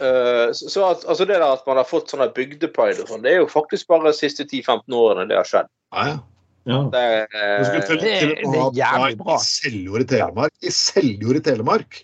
[0.01, 3.23] eh, så så at, altså det der at man har fått sånne bygdepride og sånn,
[3.25, 5.69] det er jo faktisk bare de siste 10-15 årene det har skjedd.
[5.95, 6.19] Ja, ja.
[6.65, 6.79] Ja.
[6.93, 7.01] Det,
[7.37, 9.35] er, Du skulle til, Det- til det å er ha bra.
[9.37, 10.53] i Seljord i Telemark.
[10.65, 11.99] I Seljord i Telemark!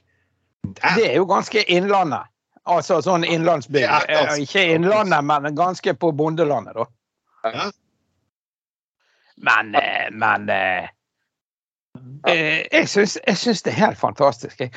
[0.66, 2.28] Det Det er jo ganske Innlandet.
[2.68, 3.88] Altså sånn innlandsbygd.
[3.88, 4.34] Ja.
[4.36, 6.84] Ikke Innlandet, men ganske på bondelandet, da.
[7.48, 7.70] Ja.
[9.40, 9.72] Men,
[10.12, 10.44] men
[12.28, 14.60] Jeg syns jeg syns det er helt fantastisk.
[14.60, 14.72] Jeg,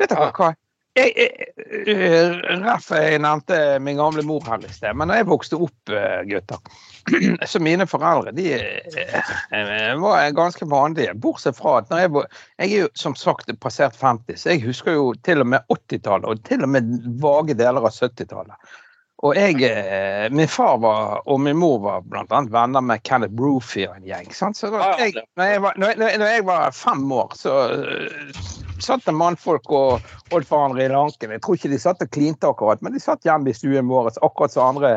[0.00, 0.52] vet dere hva?
[0.98, 1.48] Jeg, jeg,
[1.86, 4.96] eh, jeg nevnte min gamle mor her i sted.
[4.98, 6.58] Men da jeg vokste opp, eh, gutter
[7.50, 11.14] Så mine foreldre de eh, eh, var ganske vanlige.
[11.14, 14.64] Bortsett fra at når jeg var Jeg er jo som sagt passert 50, så jeg
[14.66, 16.90] husker jo til og med 80-tallet, og til og med
[17.22, 18.72] vage deler av 70-tallet.
[19.20, 23.84] Og jeg, eh, min far var, og min mor var annet venner med Kenneth Broofy
[23.84, 24.30] og en gjeng.
[24.32, 24.56] Sant?
[24.56, 27.56] Så da, ja, jeg, når, jeg var, når, jeg, når jeg var fem år, så
[27.74, 28.38] eh,
[28.80, 31.34] satt det mannfolk og holdt hverandre i lanken.
[31.36, 34.14] Jeg tror ikke de satt og klinte akkurat, men de satt hjemme i stuen vår,
[34.24, 34.94] akkurat som andre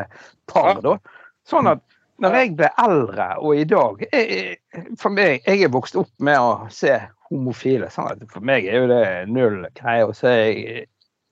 [0.48, 0.80] par.
[0.84, 0.96] da.
[1.44, 1.84] Sånn at
[2.22, 4.56] når jeg ble eldre, og i dag jeg,
[5.00, 6.94] For meg, jeg er vokst opp med å se
[7.28, 7.90] homofile.
[7.92, 10.32] sånn For meg er jo det null greie å se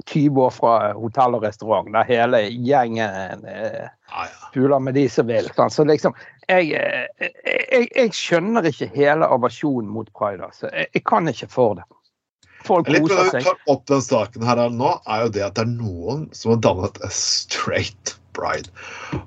[0.06, 4.26] 20 år fra hotell og restaurant, der hele gjengen eh, ja.
[4.54, 5.50] puler med de som vil.
[5.70, 6.14] Så liksom,
[6.48, 10.44] jeg, eh, jeg, jeg skjønner ikke hele aversjonen mot pride.
[10.44, 10.70] altså.
[10.72, 11.88] Jeg, jeg kan ikke for det.
[12.62, 13.46] Folk Litt koser når du seg.
[13.46, 16.60] tar opp den saken her nå, er jo det at det er noen som har
[16.62, 18.70] dannet a straight pride.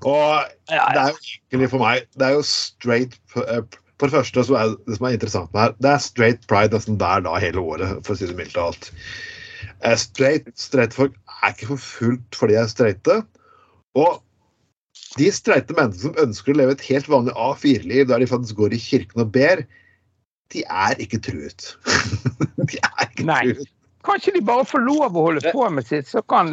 [0.07, 1.17] Og det er jo
[1.51, 3.59] egentlig for meg Det er jo straight eh,
[3.99, 6.75] For det første så er det som er interessant med her, det er straight pride
[6.75, 8.89] nesten hver dag hele året, for å si det mildt og alt.
[9.83, 13.17] Eh, Straight, Streite folk er ikke forfulgt fordi de er streite.
[13.95, 14.21] Og
[15.19, 18.75] de streite menneskene som ønsker å leve et helt vanlig A4-liv, der de faktisk går
[18.75, 19.63] i kirken og ber,
[20.53, 21.71] de er ikke truet.
[22.69, 23.41] de er ikke Nei.
[23.53, 23.71] truet.
[24.05, 26.51] Kanskje de bare får lov å holde på med sitt, så kan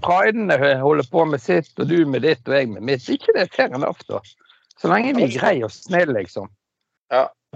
[0.00, 3.08] pridene holde på med sitt, og du med ditt og jeg med mitt.
[3.12, 4.22] Ikke det er fair enough, da.
[4.80, 6.48] Så lenge vi er greie og snille, liksom.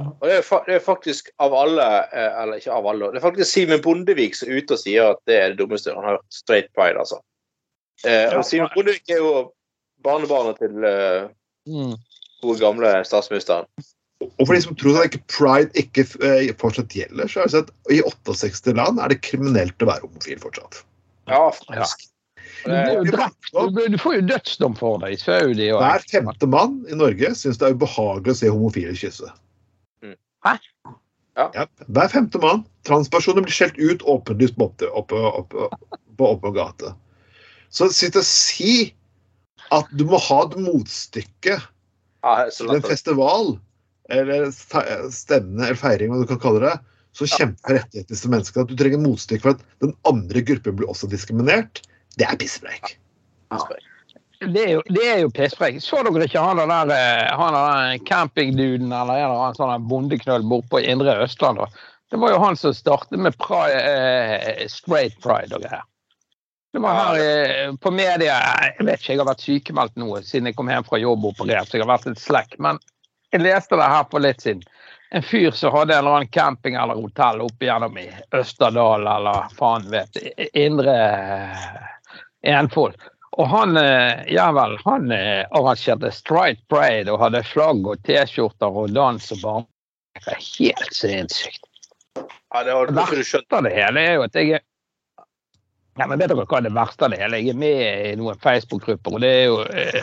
[0.01, 3.21] Og det er, fa det er faktisk av alle, eh, eller ikke av alle, det
[3.21, 5.95] er faktisk Simen Bondevik som er ute og sier at det er det dummeste.
[5.95, 7.21] Han har hørt straight pride, altså.
[8.03, 9.35] Eh, og Simen Bondevik er jo
[10.05, 11.33] barnebarnet til eh,
[11.65, 11.95] Mm.
[12.43, 13.65] gode gamle statsministeren.
[14.25, 17.55] Og for de som tror at ikke pride ikke eh, fortsatt gjelder, så er det
[17.55, 20.83] sånn at i 68 land er det kriminelt å være homofil fortsatt.
[21.31, 22.05] Ja, faktisk.
[22.65, 23.51] Drept.
[23.53, 25.71] Du, får jo dødsdom for det i Saudi.
[25.73, 29.33] Og Hver femte mann i Norge syns det er ubehagelig å se homofile kysse.
[30.45, 30.57] Hæ?
[31.35, 32.63] Ja, hver femte mann.
[32.87, 36.93] Transpersoner blir skjelt ut åpenlyst på åpen gate.
[37.75, 38.93] Så sitt og si
[39.75, 43.57] at du må ha et motstykke Ja, til en festival,
[44.13, 46.75] eller stevne eller feiring, hva du kan kalle det,
[47.17, 48.65] som kjemper for rettighetene til mennesker.
[48.65, 51.83] At du trenger motstykke for at den andre gruppen blir også diskriminert.
[52.21, 52.95] Det er pisspreik.
[54.41, 55.81] Det er jo, det jo pisspreik.
[55.83, 60.73] Så dere ikke han der, eh, der campingduden eller en eller annen sånn bondeknøll borte
[60.75, 61.63] på Indre Østland?
[62.11, 65.85] Det var jo han som startet med pride, eh, straight pride og greier.
[66.75, 68.35] Det var her eh, på media
[68.79, 71.71] Jeg vet ikke, jeg har vært sykemeldt nå siden jeg kom hjem fra jobb operert,
[71.71, 72.57] så jeg har vært litt slekk.
[72.59, 72.81] Men
[73.31, 74.65] jeg leste det her for litt siden.
[75.15, 79.47] En fyr som hadde en eller annen camping eller hotell oppe gjennom i Østerdal eller
[79.55, 80.19] faen vet
[80.59, 81.77] Indre eh,
[82.57, 82.99] Enfold.
[83.35, 88.93] Og han eh, ja vel, han arrangerte Stride Pride og hadde flagg og T-skjorter og
[88.95, 89.67] dans og barn.
[90.21, 91.65] Det er helt sinnssykt.
[92.15, 93.51] Ja, det har du skjønt.
[93.67, 94.63] det hele er jo at jeg er
[95.97, 97.39] ja, men vet dere hva er det verste av det hele?
[97.39, 100.01] Jeg er med i noen Facebook-grupper, og det er jo eh,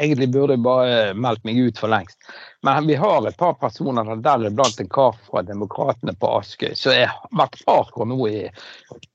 [0.00, 2.18] Egentlig burde jeg bare meldt meg ut for lengst.
[2.66, 7.14] Men vi har et par personer, deriblant en kar fra Demokratene på Askøy, som har
[7.38, 8.42] vært hardcore nå i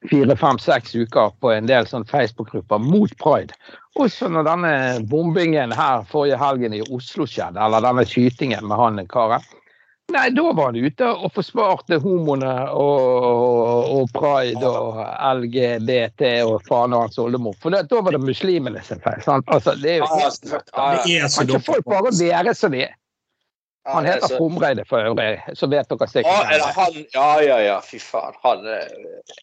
[0.10, 3.58] fire, fem, seks uker på en del sånne Facebook-grupper mot pride.
[4.00, 4.74] Også når denne
[5.12, 9.44] bombingen her forrige helgen i Oslo skjedde, eller denne skytingen med han karen.
[10.14, 15.00] Nei, da var han ute og forsvarte homoene og, og pride og
[15.42, 17.56] LGBT og faen og hans oldemor.
[17.62, 19.24] For det, da var det muslimene sin feil.
[19.26, 19.50] sant?
[19.52, 22.94] Altså, det er jo Ja, helt Kan ikke folk bare være som de er?
[23.86, 26.50] Han er heter så- Krumreide for øvrig, så vet dere sikkert.
[26.50, 26.88] Ja?
[27.14, 27.76] Ja, ja, ja.
[27.82, 28.34] Fy faen.
[28.44, 28.88] Han eh,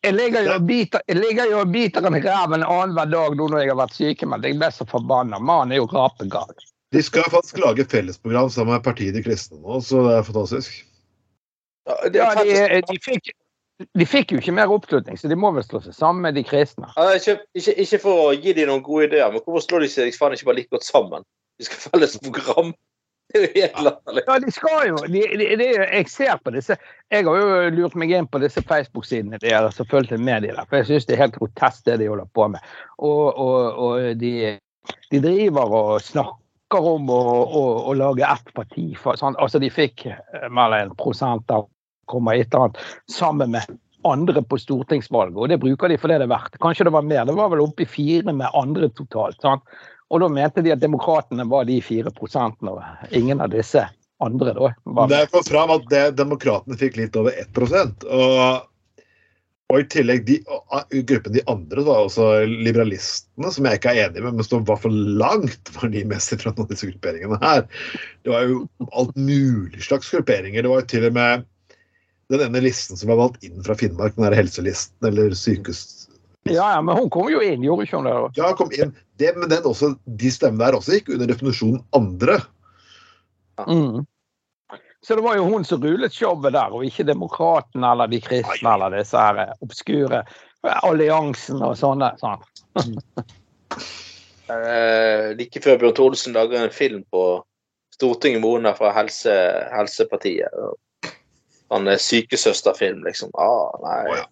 [0.02, 3.36] Jeg ligger jo og biter, jeg ligger jo og biter han i ræven annenhver dag
[3.38, 4.44] nå når jeg har vært sykemeldt.
[4.50, 5.38] Jeg ble så forbanna.
[5.38, 6.54] Mannen er jo rapegal.
[6.92, 10.82] De skal faktisk lage fellesprogram sammen med Partiet De kristne nå, så det er fantastisk.
[11.88, 13.32] ja, det de, de, fikk,
[13.98, 16.44] de fikk jo ikke mer oppslutning, så de må vel slå seg sammen med de
[16.46, 16.90] kristne.
[16.98, 19.92] Ja, ikke, ikke, ikke for å gi dem noen gode ideer, men hvorfor slår de
[19.94, 21.24] seg faen ikke bare like godt sammen?
[21.58, 22.74] De skal felles program.
[23.56, 26.74] Ja, de skal jo de, de, de, Jeg ser på disse
[27.08, 30.66] Jeg har jo lurt meg inn på disse Facebook-sidene deres og fulgt med de der,
[30.68, 32.60] for jeg syns det er helt grotesk det de holder på med.
[32.98, 34.58] Og, og, og de,
[35.08, 36.41] de driver og snakker
[36.80, 38.92] om å, å, å lage ett parti.
[38.98, 40.06] For, sånn, altså de fikk
[40.50, 41.68] mer enn en prosent av
[42.10, 42.78] kommer et eller annet
[43.10, 46.58] sammen med andre på stortingsvalget, og det bruker de for det det er verdt.
[46.62, 49.38] Kanskje det var mer, det var vel oppe i fire med andre totalt.
[49.42, 49.62] sant?
[50.12, 53.86] Og da mente de at demokratene var de fire prosentene, og ingen av disse
[54.22, 54.72] andre da.
[54.84, 58.68] Var Det kom fram at det, demokratene fikk litt over 1% og,
[59.72, 60.36] og i tillegg de,
[61.08, 64.80] gruppen de andre var også liberalistene, som jeg ikke er enig med, men som var
[64.82, 67.64] for langt verdimessig fra noen av disse grupperingene her.
[68.20, 68.58] Det var jo
[68.90, 70.60] alt mulig slags grupperinger.
[70.60, 71.46] Det var jo til og med
[72.32, 76.08] den ene listen som var valgt inn fra Finnmark, den der helselisten eller sykehus...
[76.48, 78.14] Ja, ja, men hun kom jo inn, gjorde ikke hun det?
[78.40, 78.92] Ja, kom inn.
[79.22, 82.40] Det, men den også, de stemmene der også gikk under definisjonen andre.
[83.68, 84.02] Mm.
[85.02, 88.74] Så det var jo hun som rullet showet der, og ikke demokratene eller de kristne
[88.76, 90.22] eller disse her obskure
[90.62, 92.12] alliansen og sånne.
[92.22, 92.44] Sånn.
[94.52, 97.20] Eh, like før Bjørn Thorsen lager en film på
[97.94, 99.32] Stortinget hvor hun er fra helse,
[99.72, 100.52] Helsepartiet.
[101.72, 103.30] Sånn sykesøsterfilm, liksom.
[103.40, 104.18] Ah, nei.
[104.18, 104.26] Ja.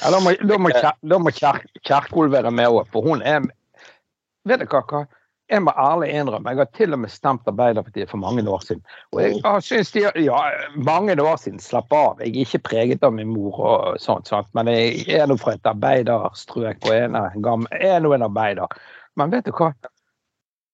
[0.00, 3.22] Ja, da må, da må, Kjer, da må Kjer, Kjerkol være med òg, for hun
[3.22, 3.44] er
[4.48, 5.04] Vet du hva, hva?
[5.52, 8.80] Jeg må ærlig innrømme, jeg har til og med stemt Arbeiderpartiet for mange år siden.
[9.12, 10.38] Og jeg har syntes de Ja,
[10.74, 11.60] mange år siden.
[11.60, 12.22] Slapp av.
[12.24, 14.48] Jeg er ikke preget av min mor og sånt, sant?
[14.56, 18.72] men jeg er nå fra et arbeiderstrøk og en, er nå en arbeider.
[19.16, 19.74] Men vet du hva?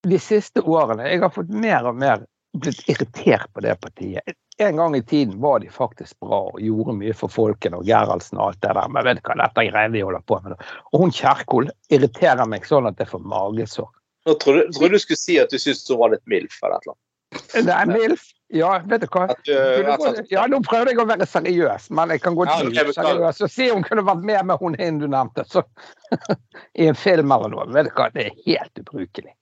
[0.07, 2.23] De siste årene jeg har fått mer og mer
[2.57, 4.37] blitt irritert på det partiet.
[4.61, 8.39] En gang i tiden var de faktisk bra og gjorde mye for folkene og Gerhardsen
[8.39, 8.89] og alt det der.
[8.89, 10.63] Men vet du hva, dette greier de holder på med.
[10.93, 13.89] Og hun Kjerkol irriterer meg sånn at jeg får magesår.
[14.29, 16.77] Nå trodde jeg trodde du skulle si at du syntes hun var litt mild eller
[16.77, 17.07] et eller annet.
[17.55, 18.23] Det er MILF.
[18.51, 19.29] Ja, vet du hva.
[19.31, 22.57] At du, at, gå- Ja, nå prøvde jeg å være seriøs, men jeg kan Ja,
[22.59, 22.97] bli ok, beklager.
[23.21, 25.63] seriøs og si hun kunne vært med med hun hin du nevnte, så,
[26.81, 27.69] i en film eller noe.
[27.73, 29.33] Vet du hva, det er helt ubrukelig.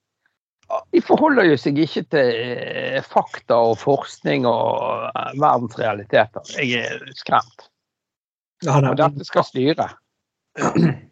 [0.92, 6.44] De forholder jo seg ikke til eh, fakta og forskning og eh, verdens realiteter.
[6.60, 7.70] Jeg er skremt.
[8.66, 9.88] Ja, nei, Og dette skal styre.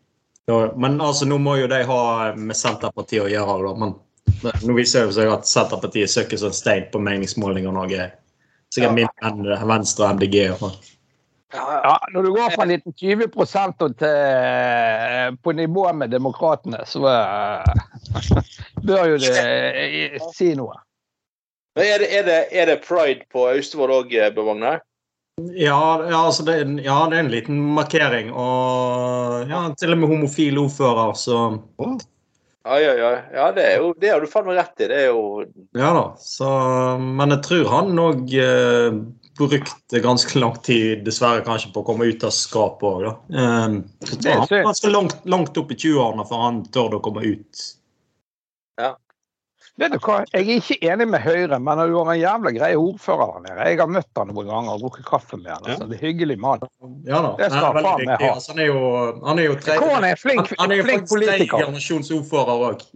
[0.46, 2.02] Ja, men altså, nå må jo de ha
[2.38, 3.56] med Senterpartiet å gjøre.
[3.66, 3.72] Da.
[3.82, 3.96] Men
[4.62, 7.72] nå viser det seg at Senterpartiet søker som stein på meningsmålinger.
[7.72, 8.10] og Noe.
[8.70, 8.94] Sikkert Ja.
[8.94, 10.50] mindre enn Venstre og MDG.
[10.52, 10.76] og sånn.
[11.54, 17.64] ja, når du går fra 1920 og til eh, på nivå med demokratene, så uh,
[18.86, 20.74] bør jo det eh, si noe.
[21.76, 24.80] Er det, er, det, er det pride på Austevoll òg, Bjørn
[25.36, 28.30] Ja, ja, altså det, ja, det er en liten markering.
[28.32, 31.40] Og ja, til og med homofil ordfører, så
[32.66, 34.88] Oi, oi, oi, ja det, er jo, det har du faen meg rett i.
[34.90, 35.44] Det er jo
[35.76, 36.06] Ja da.
[36.18, 36.48] Så,
[36.98, 38.96] men jeg tror han òg eh,
[39.36, 43.14] brukte ganske lang tid, dessverre kanskje, på å komme ut av skapet òg, da.
[43.36, 43.76] Eh,
[44.08, 47.04] så Det er han var ganske langt, langt opp i 20-årene før han tørde å
[47.04, 47.66] komme ut.
[49.76, 52.70] Vet du hva, jeg er ikke enig med Høyre, men du har en jævla grei
[52.80, 53.66] ordfører der nede.
[53.68, 55.66] Jeg har møtt han noen ganger og drukket kaffe med han.
[55.68, 55.88] Altså.
[55.90, 56.62] Det er hyggelig mann.
[57.04, 57.34] Ja da.
[57.36, 58.30] Det skal faen meg ha.
[58.32, 58.80] Altså, han er jo,
[59.26, 61.64] han er jo tre, Kåren er flink, han, han er jo flink faktisk tredje politiker.
[61.66, 62.86] generasjons ordfører òg.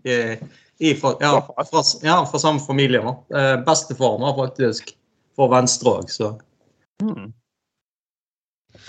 [1.02, 1.34] Fra, ja,
[1.68, 3.02] fra, ja, fra samme familie.
[3.04, 3.12] da.
[3.36, 4.94] Eh, Bestefaren var faktisk
[5.36, 6.32] fra Venstre òg, så
[7.00, 7.30] Mm.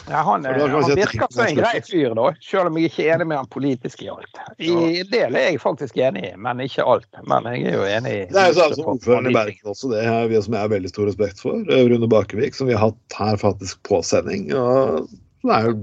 [0.09, 3.13] Ja, han, For han virker som en grei fyr, da, selv om jeg ikke er
[3.15, 4.39] enig med han politisk i alt.
[4.57, 7.07] I del er jeg faktisk enig i, men ikke alt.
[7.29, 9.91] Men jeg er jo enig i Det er jo sånn som ordføreren i Bergen også,
[9.93, 11.61] det er vi som jeg har veldig stor respekt for.
[11.69, 14.49] eh, Rune Bakevik, som vi har hatt her faktisk på sending.
[14.57, 15.07] og
[15.45, 15.77] Det er jo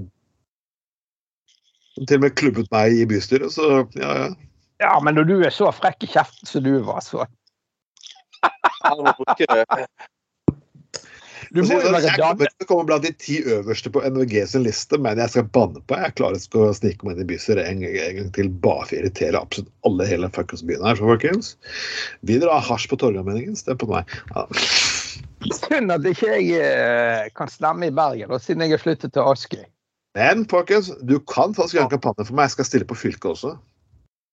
[2.07, 4.29] Til og med klubbet meg i bystyret, så ja, ja.
[4.79, 7.25] Ja, men når du er så frekk i kjeften som du var, så
[8.85, 9.87] Han var bruke
[11.55, 14.35] Du må jo være jeg kommer til å komme blant de ti øverste på NRG
[14.51, 15.97] sin liste, men jeg skal banne på.
[15.97, 18.97] Jeg klarer ikke å snike meg inn i bystyret en, en gang til bare for
[18.97, 20.99] å irritere absolutt alle i hele fuckings byen her.
[20.99, 21.51] Så folkens,
[22.29, 23.57] vi drar hasj på Torgallmenningen.
[23.57, 24.13] Stem på meg.
[24.35, 24.45] Ja.
[25.55, 29.25] Synd at ikke jeg eh, kan stemme i Bergen, og siden jeg har flyttet til
[29.25, 29.65] Askøy.
[30.17, 32.49] Men folkens, du kan faktisk gjøre en kampanje for meg.
[32.49, 33.57] Jeg skal stille på fylket også.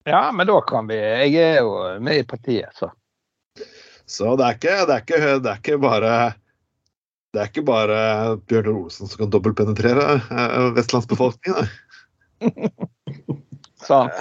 [0.07, 2.93] Ja, men da kan vi Jeg er jo med i partiet, så.
[4.07, 6.11] Så det er ikke, det er ikke, det er ikke bare
[7.35, 7.97] det er ikke bare
[8.49, 11.67] Bjørnar Olsen som kan dobbeltpenetrere eh, vestlandsbefolkningen.
[13.87, 14.11] Sånn.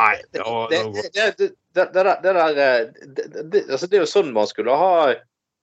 [0.00, 0.78] Nei, det, det var, det,
[3.52, 4.92] det er jo sånn man skulle ha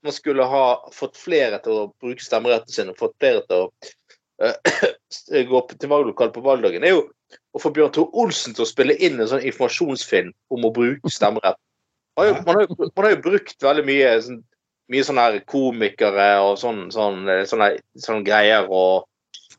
[0.05, 3.67] Man skulle ha fått flere til å bruke stemmeretten sin og fått flere til å
[4.45, 4.55] eh,
[5.49, 6.81] gå opp til valglokal på valgdagen.
[6.85, 7.07] Det er jo
[7.57, 11.09] å få Bjørn Tor Olsen til å spille inn en sånn informasjonsfilm om å bruke
[11.11, 11.63] stemmeretten.
[12.17, 14.39] Man har jo, man har jo, man har jo brukt veldig mye sånn,
[14.91, 17.69] mye sånne her komikere og sånne, sånn, eh, sånne,
[17.99, 19.07] sånne greier og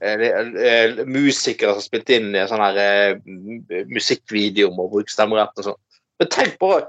[0.01, 4.89] eh, eh, musikere som har spilt inn i sånne her eh, m- musikkvideo om å
[4.93, 5.81] bruke stemmeretten og sånn.
[6.19, 6.87] Men tenk bare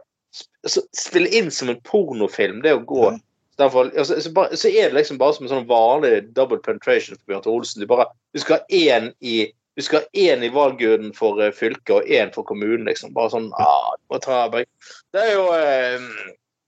[0.63, 3.11] altså, spille inn som en pornofilm, det å gå
[3.59, 7.17] derfor, altså, så, bare, så er det liksom bare som en sånn vanlig double penetration
[7.17, 7.83] for Bjørn Tore Olsen.
[7.83, 11.51] Du, bare, du skal ha én i du skal ha én i valgurnen for eh,
[11.55, 13.13] fylket og én for kommunen, liksom.
[13.15, 13.93] Bare sånn ah.
[14.11, 16.07] Det er jo eh,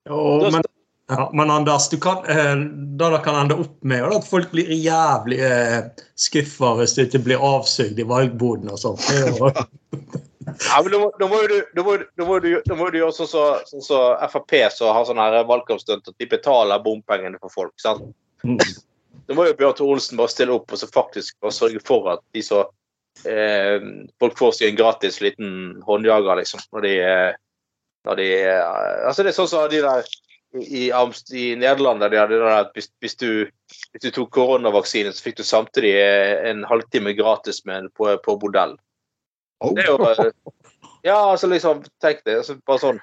[0.07, 0.21] Jo,
[0.53, 0.63] men,
[1.11, 2.55] ja, men Anders, du kan, eh,
[2.97, 5.79] det det kan ende opp med, er at folk blir jævlig eh,
[6.15, 9.65] skuffa hvis du ikke blir avsugd i valgboden og er
[10.41, 13.99] Ja, men da må, jo du, gjøre sånn som så, sånn så
[14.31, 17.73] Frp, som har sånn valgkampstunt at de betaler bompengene for folk.
[17.81, 18.07] sant?
[18.43, 18.57] Mm.
[19.27, 22.09] Da må jo Bjørn Tore Olsen bare stille opp og så faktisk bare sørge for
[22.15, 22.63] at de så
[23.27, 23.77] eh,
[24.19, 25.53] folk får seg en gratis liten
[25.87, 26.63] håndjager, liksom.
[26.73, 27.39] Når de, eh,
[28.09, 28.65] når de eh,
[29.07, 30.09] Altså, det er sånn som de der
[30.53, 33.47] i, Amst- i Nederland, der de hadde det at hvis, hvis, du,
[33.91, 38.09] hvis du tok koronavaksinen, så fikk du samtidig eh, en halvtime gratis med en på,
[38.25, 38.75] på bordell.
[39.61, 40.31] Oh, Det er jo
[41.03, 42.41] Ja, altså liksom, tenk det.
[42.41, 43.01] Altså, bare sånn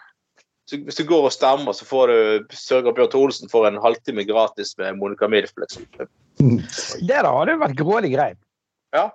[0.68, 4.26] så Hvis du går og stemmer, så får du sørger Bjørn Olsen for en halvtime
[4.28, 5.86] gratis med Monica Milf, liksom.
[5.96, 8.36] Det da hadde vært grådig greit.
[8.92, 9.06] Ja.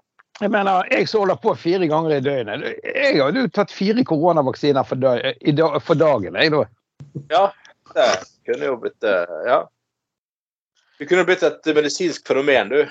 [0.42, 2.66] Jeg mener, jeg som holder på fire ganger i døgnet.
[2.82, 6.64] Jeg hadde jo tatt fire koronavaksiner for, dag, i dag, for dagen, jeg, da.
[7.30, 7.44] Ja,
[7.98, 8.10] det
[8.48, 9.10] kunne jo blitt
[9.48, 9.64] Ja.
[11.00, 12.84] Det kunne blitt et medisinsk fenomen, du.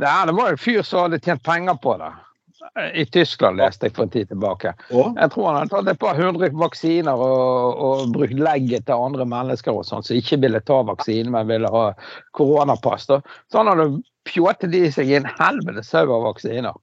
[0.00, 2.12] Ja, det var jo en fyr som hadde tjent penger på det.
[2.94, 4.72] I Tyskland leste jeg for en tid tilbake.
[4.88, 9.26] Jeg tror han hadde tatt et par hundre vaksiner og, og brukt legget til andre
[9.28, 11.84] mennesker og sånn, som ikke ville ta vaksinen, men ville ha
[12.38, 13.06] koronapass.
[13.10, 13.20] da.
[13.52, 13.90] Så han hadde
[14.26, 16.80] pjåtet de seg inn helvetes haug av vaksiner.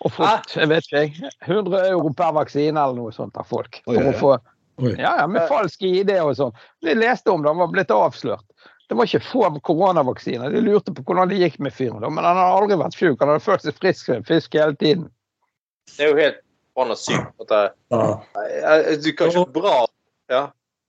[0.00, 3.82] Og fått jeg vet ikke, jeg, 100 euro per vaksine eller noe sånt av folk.
[3.84, 4.34] For å få.
[4.98, 6.52] Ja, ja, Med falsk ID og sånn.
[6.84, 8.46] Vi leste om det, han var blitt avslørt.
[8.90, 10.50] Det var ikke få koronavaksiner.
[10.50, 12.02] De lurte på hvordan det gikk med fyren.
[12.02, 13.20] Men han hadde aldri vært sjuk.
[13.22, 15.04] Han hadde følt seg frisk som en fisk hele tiden.
[15.96, 16.40] Det er jo helt
[16.74, 17.30] forbanna sykt.
[17.44, 17.60] At det,
[17.94, 18.08] Ja.
[18.40, 19.76] Eh, du kan ikke bra
[20.30, 20.48] Ja.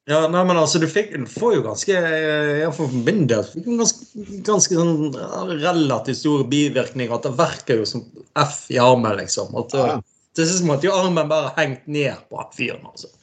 [0.10, 3.44] Ja, nei, men altså, du, fikk, du får jo ganske eh, Iallfall for min del
[3.46, 7.14] fikk en ganske, ganske sånn eh, relativt store bivirkninger.
[7.14, 8.02] At det verker jo som
[8.34, 9.54] F i armen, liksom.
[9.62, 10.02] At det, Ja.
[10.36, 12.82] det ser ut som at jo armen bare har hengt ned på fyren.
[12.90, 13.14] altså.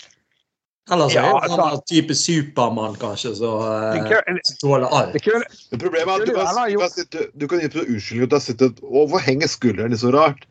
[0.90, 3.50] Eller så Ja, er det altså- sånn type Supermann, kanskje, så
[3.92, 5.26] Det eh, som tåler alt.
[5.70, 8.40] men problemet er at du kan, sitte, du kan gi på unnskyldning at du har
[8.40, 10.46] sittet og Hvorfor henger skuldrene så rart?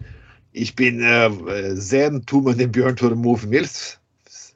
[0.53, 3.97] Ich bin uh, zen to many Bjørn Tore Moe Mills.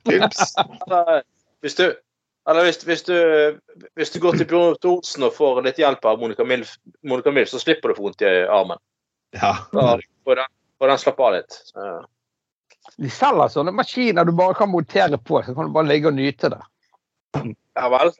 [0.05, 0.55] Films.
[1.61, 1.93] Hvis du
[2.49, 3.15] eller hvis, hvis, du,
[3.93, 6.73] hvis du går til Bjørn Thorsen og får litt hjelp av Monica Milf,
[7.05, 8.81] Monica Milf så slipper du å få vondt i armen.
[9.37, 9.53] Ja.
[9.71, 10.49] Da får den,
[10.89, 11.59] den slappe av litt.
[11.69, 11.91] Så,
[12.97, 16.17] de selger sånne maskiner du bare kan montere på, så kan du bare ligge og
[16.17, 16.61] nyte det.
[17.77, 18.11] Ja vel?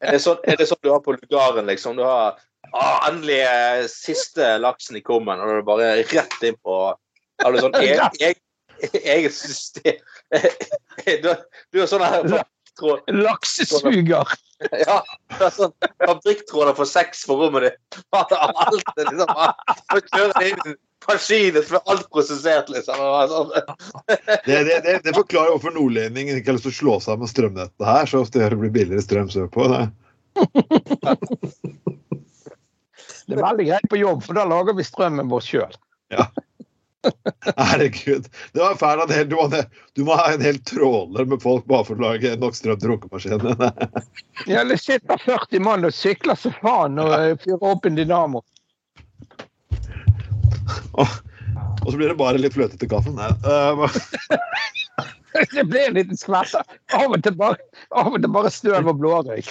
[0.00, 1.98] Er det, sånn, er det sånn du har på lugaren, liksom?
[1.98, 2.38] Du har
[2.72, 6.78] ah, endelig eh, siste laksen i kummen, og du er bare rett inn på
[7.42, 8.32] Har du sånn e e
[9.04, 10.00] eget system.
[11.04, 11.28] Du,
[11.72, 12.44] du har sånn her
[13.12, 14.34] Laksesuger!
[14.86, 15.02] Ja,
[15.34, 17.98] er sånn fabrikktråder for sex på rommet ditt.
[18.16, 18.32] Alt
[18.96, 23.02] er liksom kjører inn en maskin, alt prosessert, liksom.
[23.32, 23.52] Sånn.
[24.46, 27.86] Det, det, det, det forklarer hvorfor nordlendingen ikke har lyst til å slå sammen strømnettet
[27.86, 29.68] her, så ofte det blir billigere strøm sørpå.
[29.72, 29.84] Det.
[33.24, 35.76] Det er veldig greit på jobb, for da lager vi strømmen vår sjøl.
[37.56, 38.28] Herregud.
[38.52, 39.62] Det var fælt at helt- du, må,
[39.96, 42.92] du må ha en hel tråler med folk bare for å lage nok strøm til
[42.92, 43.64] runkemaskinen.
[44.50, 48.44] Ja, det sitter 40 mann og sykler som faen og eh, fyrer opp en dynamo.
[51.00, 51.08] Og,
[51.84, 53.18] og så blir det bare litt fløtete til kaffen.
[53.18, 53.84] Nei, øh,
[55.54, 56.54] Det blir en liten skvett.
[56.94, 57.58] Av og til bare,
[57.90, 59.50] av og til bare støv og blårøyk.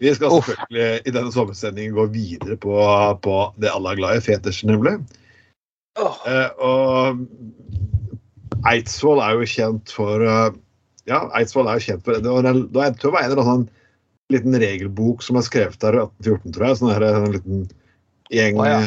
[0.00, 2.76] Vi skal selvfølgelig i denne sommersendingen gå videre på,
[3.24, 4.94] på det alle er glad i, Fetersen nemlig.
[6.00, 7.20] Eh, og
[8.70, 10.54] Eidsvoll er jo kjent for eh,
[11.10, 13.26] Ja, Eidsvoll er jo kjent for det var en, det var- en tror det var
[13.26, 13.68] en eller annen
[14.32, 16.78] liten regelbok som er skrevet der i 1814, tror jeg.
[16.80, 17.64] Sånn her, en liten
[18.30, 18.80] gjeng Å, ja.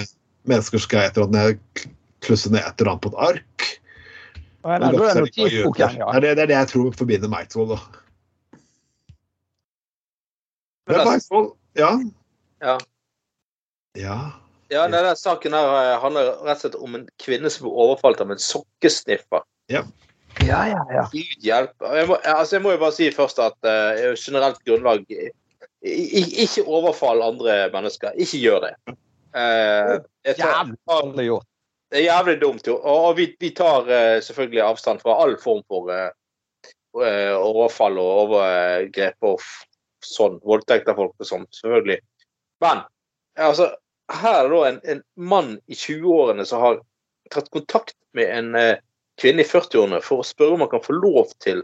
[0.49, 1.87] mennesker skal et eller annet
[2.23, 3.67] klusse ned et eller annet på et ark.
[4.63, 4.91] Den ja.
[4.95, 7.81] Det, er det, det er det jeg tror forbinder meg til da.
[10.87, 11.49] Men Det er Eidsvoll.
[11.79, 11.91] Ja.
[12.63, 12.77] Ja.
[13.99, 14.17] Ja.
[14.71, 18.23] Ja, denne saken her eh, handler rett og slett om en kvinne som ble overfalt
[18.23, 19.43] av en sokkesniffer.
[19.71, 19.83] Ja,
[20.41, 20.59] ja,
[20.91, 21.05] ja.
[21.11, 21.89] Gud hjelpe.
[21.95, 25.05] Jeg altså jeg må jo bare si først at uh, generelt grunnlag
[25.83, 28.15] Ikke overfall andre mennesker.
[28.17, 28.73] Ikke gjør det.
[29.33, 31.47] Uh, jeg tar, Jævlig gjort.
[31.91, 32.67] det er jævlig dumt.
[32.67, 32.77] jo.
[32.77, 38.11] Og, og vi, vi tar uh, selvfølgelig avstand fra all form for eh, overfall og
[38.23, 39.41] overgrep og
[40.05, 40.39] sånn.
[40.45, 41.99] Voldtekt av folk og sånn, selvfølgelig.
[42.63, 42.83] Men
[43.41, 43.71] altså,
[44.13, 46.81] her er da en, en mann i 20-årene som har
[47.33, 48.55] tatt kontakt med en
[49.21, 51.61] kvinne i 40-årene for å spørre om han kan få lov til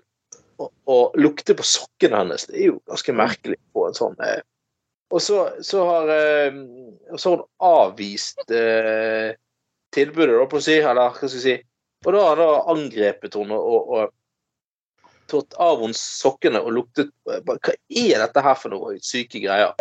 [0.59, 2.47] å, å lukte på sokkene hennes.
[2.49, 4.41] Det er jo ganske merkelig på en sånn eh.
[5.09, 6.57] Og så, så har eh,
[7.17, 9.33] så hun avvist eh,
[9.95, 11.55] tilbudet, da, på å si, eller hva skal jeg si.
[12.05, 14.13] Og da har hun angrepet henne og, og
[15.29, 19.73] tatt av henne sokkene og luktet bare, Hva er dette her for noe syke greier?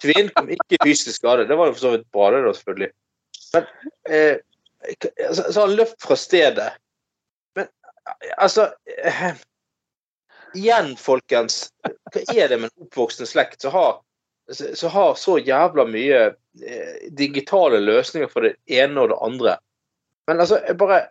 [0.00, 1.48] Kvinnen kom ikke fysisk skade.
[1.48, 2.92] Det var jo for så vidt bra, det, da, selvfølgelig.
[3.54, 3.68] Men
[4.12, 4.36] eh,
[5.32, 6.70] så, så har han løp fra stedet.
[8.36, 8.70] Altså
[9.04, 9.32] eh,
[10.56, 11.68] Igjen, folkens.
[12.12, 14.00] Hva er det med en oppvoksende slekt som har,
[14.50, 19.56] som har så jævla mye eh, digitale løsninger for det ene og det andre?
[20.26, 21.06] Men altså, jeg bare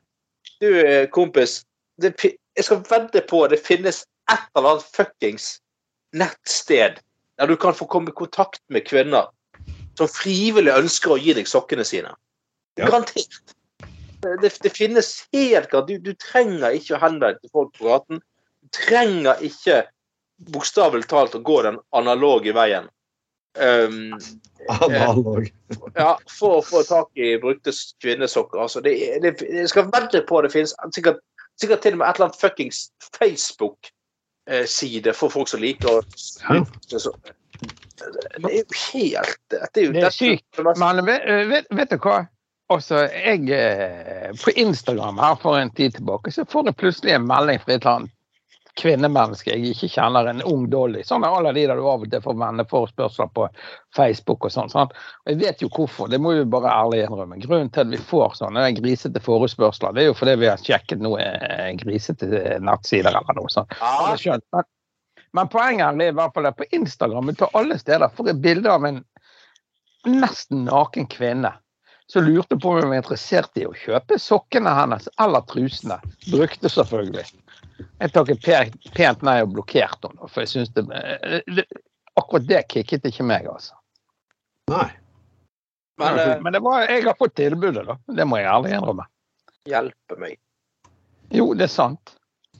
[0.59, 1.63] Du, eh, kompis.
[2.01, 2.13] Det,
[2.55, 5.59] jeg skal vedde på at det finnes et eller annet fuckings
[6.15, 6.99] nettsted
[7.39, 9.29] der du kan få komme i kontakt med kvinner
[9.97, 12.11] som frivillig ønsker å gi deg sokkene sine.
[12.79, 12.87] Ja.
[12.87, 13.55] Garantert.
[14.21, 15.87] Det, det finnes helt klart.
[15.87, 18.21] Du, du trenger ikke å henvende deg til folk på gaten.
[18.59, 19.83] Du trenger ikke
[20.53, 22.89] bokstavelig talt å gå den analoge veien.
[23.59, 24.13] Um,
[24.69, 25.49] Analog.
[25.95, 28.59] ja, for å få tak i brukte kvinnesokker.
[28.61, 28.93] Altså, det,
[29.23, 31.19] det, jeg skal vedde på det finnes sikkert,
[31.59, 36.01] sikkert til og med et eller annet fuckings Facebook-side for folk som liker å
[36.45, 36.61] Ja.
[37.99, 40.59] Det er jo helt Det er jo Det er sykt.
[40.79, 42.21] Men vet, vet, vet du hva?
[42.69, 47.25] Også, jeg, eh, på Instagram her for en tid tilbake så får jeg plutselig en
[47.25, 48.15] melding fra et eller annet
[48.79, 51.01] kvinnemenneske jeg ikke kjenner, en ung Dolly.
[51.03, 53.47] Sånn er alle de der du av og til får venneforespørsler på
[53.95, 54.71] Facebook og sånn.
[54.71, 54.93] sant?
[55.25, 57.39] Og jeg vet jo hvorfor, det må vi bare ærlig innrømme.
[57.43, 61.03] Grunnen til at vi får sånne grisete forespørsler, det er jo fordi vi har sjekket
[61.03, 63.73] noen eh, grisete nettsider eller noe sånt.
[63.81, 64.37] Ja.
[64.53, 64.69] Men,
[65.37, 68.43] men poenget her er i hvert fall at på Instagram på alle steder får jeg
[68.45, 69.01] bilde av en
[70.07, 71.51] nesten naken kvinne
[72.11, 75.99] som lurte på om jeg var interessert i å kjøpe sokkene hennes eller trusene.
[76.31, 77.25] Brukte selvfølgelig.
[77.99, 78.47] Jeg tok et
[78.97, 80.87] pent nei og blokkerte henne, for jeg syns det,
[81.53, 81.67] det
[82.19, 83.77] Akkurat det kicket ikke meg, altså.
[84.67, 84.89] Nei.
[86.01, 87.95] men eh, Men det var, jeg har fått tilbudet, da.
[88.17, 89.05] Det må jeg ærlig innrømme.
[89.69, 90.35] hjelpe meg.
[91.31, 92.15] Jo, det er sant.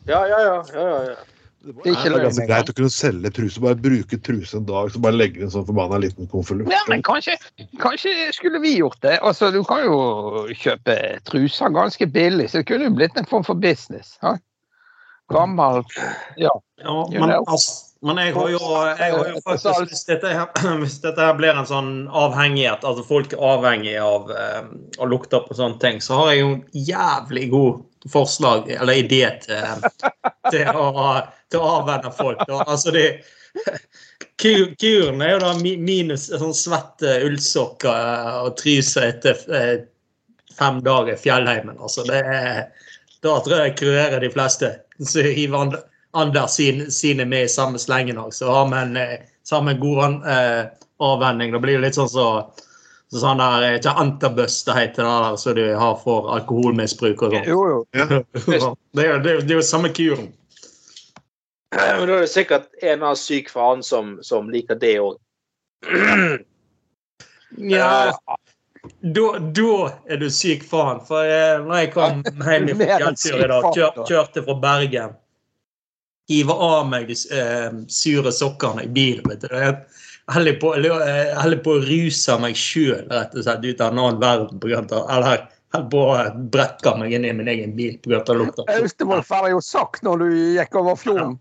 [0.07, 0.39] Ja, ja.
[0.45, 1.17] ja, ja, ja.
[1.59, 2.47] Det Det er ikke det ganske engang.
[2.47, 3.59] greit å kunne selge truse.
[3.59, 6.71] Bare bruke truse en dag, så bare legge en sånn forbanna liten konvolutt.
[6.71, 7.35] Ja, men kanskje,
[7.83, 9.17] kanskje skulle vi gjort det.
[9.19, 10.95] Altså, Du kan jo kjøpe
[11.27, 14.17] truser ganske billig, så det kunne jo blitt en form for business.
[14.23, 14.37] Ja?
[15.29, 15.83] Gammel
[16.37, 16.55] Ja.
[16.81, 18.59] Ja, men, altså, men jeg har jo,
[18.97, 20.47] jeg har jo faktisk hvis dette, her,
[20.81, 24.63] hvis dette her blir en sånn avhengighet, altså folk er avhengig av eh,
[24.97, 29.25] å lukte på sånne ting, så har jeg jo en jævlig god forslag, eller idé
[29.43, 29.83] til,
[30.51, 31.15] til, å,
[31.51, 32.41] til å avvenne folk.
[32.59, 33.05] Altså det
[34.39, 39.73] Kuren er jo da minus sånn svette ullsokker eh, og tryser etter eh,
[40.55, 41.75] fem dager i fjellheimen.
[41.79, 42.23] Altså, det
[43.19, 44.73] da tror jeg kurerer de fleste.
[45.03, 45.81] Så hiver And-
[46.11, 48.31] Anders sin, sine med i samme slengen òg.
[48.33, 50.65] Så har vi en, eh, så har vi en god eh,
[50.99, 51.51] avvenning.
[51.51, 52.25] Det blir jo litt sånn så,
[53.09, 57.23] så sånn der, eh, ikke antabus det heter, det der som de har for alkoholmisbruk
[57.25, 57.47] og sånn.
[57.49, 57.79] Jo, jo.
[57.97, 60.27] det, er, jo- det, er, det er jo samme kuren.
[61.73, 65.17] Men da er det sikkert en av syk faen som, som liker det òg.
[67.57, 68.11] Ja,
[69.01, 69.71] da, da
[70.05, 70.99] er du syk faen.
[71.07, 75.15] For eh, når jeg kom hjem fra fjelltur i dag, kjør, kjørte fra Bergen
[76.29, 79.25] Hiver av meg de eh, sure sokkene i bilen.
[79.31, 79.55] vet du.
[80.29, 84.19] Holder på, eller, på å ruse meg sjøl rett og slett ut av en annen
[84.21, 84.59] verden.
[84.61, 86.17] På grunn av, eller holder på å
[86.53, 88.21] brekke meg inn i min egen bil pga.
[88.37, 88.65] lukta.
[88.77, 90.27] Austevoll får jeg jo sagt når du
[90.57, 91.37] gikk over fjorden.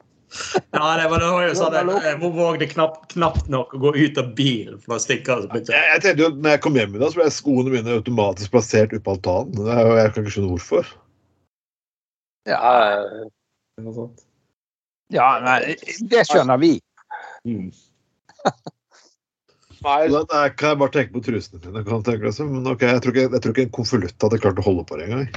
[0.77, 4.19] Ja, det var, det var jo sånn, jeg, vågde knapt, knapt nok å gå ut
[4.21, 5.39] av bilen for å stikke.
[5.39, 7.97] Altså, Jeg, jeg tenkte jo når jeg kom hjem i dag, så ble skoene mine
[7.97, 9.57] automatisk plassert oppe på altanen.
[9.57, 10.93] Det Jeg kan ikke skjønne hvorfor.
[12.49, 12.73] Ja,
[13.79, 14.09] Ja,
[15.17, 15.59] ja nei,
[16.13, 16.75] det skjønner vi.
[17.49, 17.71] nei,
[19.79, 21.85] Så da da kan jeg bare tenke på trusene mine.
[21.87, 24.59] Kan tenke det, Men okay, jeg tror ikke, jeg tror ikke en konvolutt hadde klart
[24.59, 25.29] å holde på det engang.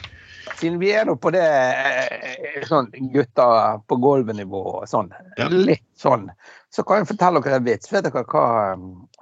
[0.58, 5.48] Siden vi er nå på det eh, sånn gutter på gulvet-nivå og sånn, Ja.
[5.50, 6.28] litt sånn,
[6.74, 7.92] så kan jeg fortelle dere en vits.
[7.94, 8.46] Vet dere hva,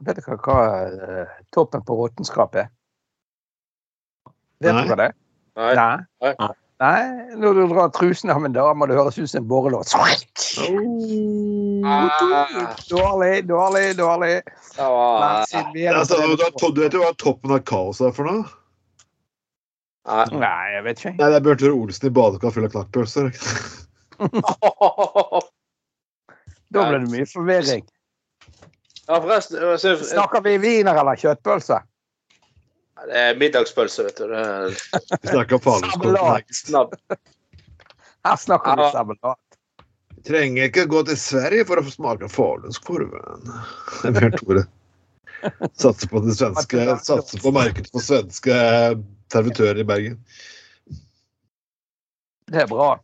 [0.03, 0.57] vet dere hva
[0.87, 2.71] eh, toppen på råtenskap er?
[4.59, 4.87] Vet Nei.
[4.87, 5.11] dere det?
[5.59, 5.75] nei.
[5.75, 6.33] Nei.
[6.39, 6.53] Nei.
[6.79, 9.91] Nei, når du drar trusen av en dame, og det høres ut som en borrelås.
[9.99, 10.07] Ah.
[12.89, 14.41] Dårlig, dårlig, dårlig.
[14.77, 16.21] Nå Altså,
[16.71, 18.47] du, vet jo hva toppen av kaos er for noe?
[20.33, 20.65] Nei.
[20.73, 21.15] Jeg vet ikke.
[21.19, 23.31] Nei, det er Bjørn Tore Olsen i badekar full av knakkpølser.
[26.69, 27.85] Da ble det mye forvirring.
[29.07, 31.79] Ja, forresten Snakker vi wiener eller kjøttpølse?
[33.09, 34.27] Det er middagspølse, vet du.
[34.29, 36.93] Det er Vi snakker snabb.
[38.27, 39.35] Her snakker vi Ja.
[40.27, 43.49] Trenger ikke gå til Sverige for å få smake falunskorven.
[44.01, 44.63] Det er Bjørn Tore.
[45.79, 48.55] Satser på det svenske Satser på markedet for svenske
[49.31, 50.17] servitører i Bergen.
[52.49, 52.97] Det er bra.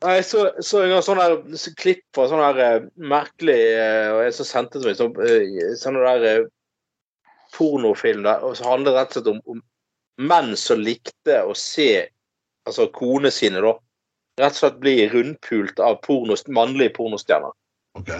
[0.00, 3.58] Nei, Jeg så, så en gang sånn her så klipp fra sånn her eh, merkelig
[3.74, 6.46] eh, Og jeg så sendte det til meg sånn, eh, sånn der eh,
[7.52, 9.60] pornofilm der, og så handler det rett og slett om, om
[10.30, 11.90] menn som likte å se
[12.68, 13.74] altså konene sine, da.
[14.40, 17.52] Rett og slett bli rundpult av porno, mannlige pornostjerner.
[17.98, 18.12] Ok.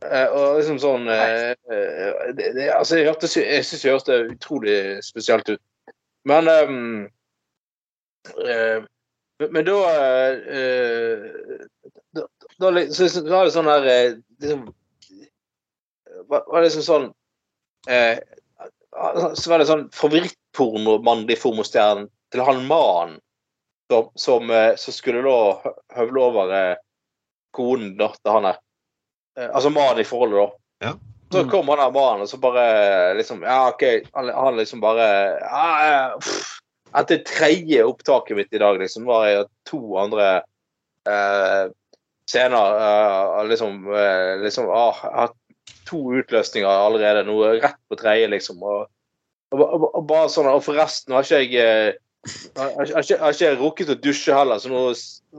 [0.00, 3.12] Eh, og liksom sånn eh, eh, det, det, altså, Jeg,
[3.44, 5.60] jeg syns det hørtes utrolig spesielt ut.
[6.28, 6.80] Men ehm,
[8.46, 8.80] eh,
[9.40, 9.76] men, men da
[10.56, 11.28] eh,
[12.16, 12.26] da,
[12.60, 14.66] da, så, så var det sånn eh, liksom,
[16.28, 17.08] var, var liksom sånn
[17.88, 18.20] eh,
[19.38, 23.20] Så var det sånn favorittporno, mannlig formostjerne, til han mannen
[23.90, 26.76] som, som, eh, som skulle da hø- høvle over eh,
[27.56, 28.60] konen da, til han her.
[29.38, 30.86] Eh, altså mannen i forholdet, da.
[30.86, 30.92] Ja.
[31.30, 32.62] Så kom han der mannen, og så bare
[33.14, 33.84] liksom Ja, OK.
[34.16, 35.04] Han, han liksom bare
[35.38, 36.00] ja, ja.
[36.98, 40.30] Etter tredje opptaket mitt i dag, liksom, var jeg to andre
[41.06, 41.68] eh,
[42.26, 45.36] scener eh, liksom, eh, liksom ah, Jeg har hatt
[45.86, 48.58] to utløsninger allerede, noe rett på tredje, liksom.
[48.62, 48.88] Og,
[49.54, 51.94] og, og, og bare sånn, og forresten har ikke jeg
[52.26, 54.82] eh, har, ikke, rukket å dusje heller, så nå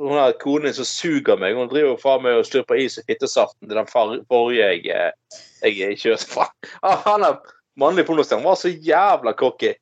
[0.02, 1.56] hun har konen som suger meg.
[1.58, 6.00] Hun driver faen meg og slurper is og fittesaften til den forrige jeg, eh, jeg
[6.02, 6.48] kjørte fra.
[6.82, 7.40] Ah, Han er
[7.80, 8.46] mannlig pornostjerne.
[8.48, 9.74] Var så jævla cocky.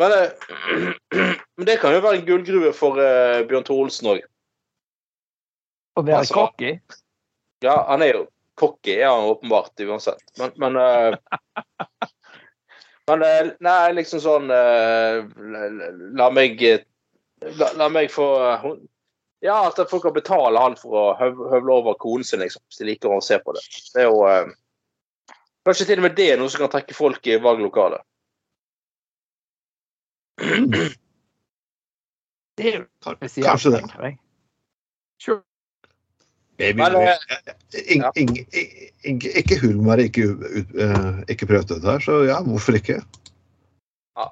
[0.00, 0.30] Men, eh,
[1.56, 4.22] men det kan jo være en gullgruve for eh, Bjørn Tore Olsen òg.
[5.94, 6.76] Å være Altså- cocky.
[7.64, 8.24] Ja, han er jo
[8.60, 10.22] cocky, er han åpenbart uansett.
[10.38, 11.16] Men, men eh,
[13.10, 15.20] Men eh, nei, liksom sånn eh,
[16.16, 16.84] la, meg eh,
[17.60, 18.28] la, la meg få
[19.44, 22.62] Ja, at folk kan betale han for å høvle over konen sin, liksom.
[22.64, 23.64] Hvis de liker å se på det.
[23.92, 24.54] Det er jo eh,
[25.64, 28.04] Kanskje til og med det er noe som kan trekke folk i valglokalet.
[32.54, 32.84] Det er jo
[33.16, 34.10] spesielt, Kanskje det.
[35.22, 35.40] Sure.
[36.56, 36.92] Baby, Men,
[37.86, 38.12] ing, ja.
[38.14, 38.46] ing,
[39.02, 40.28] ing, ikke Hulmar ikke,
[40.78, 43.00] eh, ikke prøvd dette her, så ja, hvorfor ikke?
[44.14, 44.28] Ja.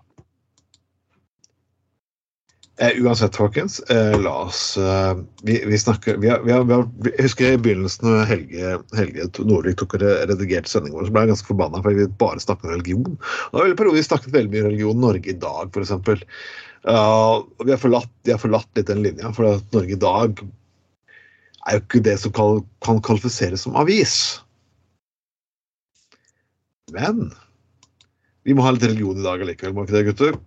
[2.78, 6.78] Eh, uansett, folkens, eh, la oss eh, vi, vi snakker vi har, vi har, vi
[6.78, 11.18] har, Jeg husker i begynnelsen når Helge, Helge Nordvik tok og redigerte sendingen vår, så
[11.18, 13.20] ble jeg ganske forbanna fordi vi bare snakket om religion.
[13.50, 16.26] Og det var vi snakket veldig mye om religion Norge i dag, f.eks.
[16.82, 20.42] Uh, vi har forlatt, de har forlatt litt den linja, for at Norge i dag
[21.66, 24.16] er jo ikke det som kan kvalifiseres som avis.
[26.92, 27.30] Men
[28.42, 30.38] vi må ha litt religion i dag allikevel, må vi ikke det, gutter?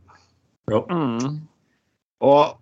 [0.92, 1.42] Mm.
[2.26, 2.56] Og,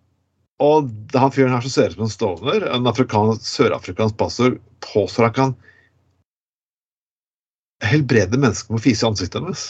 [0.61, 5.29] og han fyren her som ser ut som en stoner, en afrikansk, sørafrikansk pastor, påstår
[5.29, 5.55] han kan
[7.83, 9.63] helbrede mennesker med å fise i ansiktet hennes.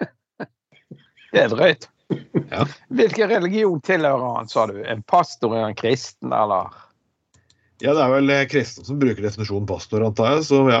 [1.32, 1.86] Det er drøyt.
[2.50, 2.66] Ja.
[2.94, 4.76] Hvilken religion tilhører han, sa du?
[4.86, 6.74] En pastor, er han kristen, eller?
[7.84, 10.80] Ja, det er vel eh, kristne som bruker definisjonen pastor, antar jeg, så ja.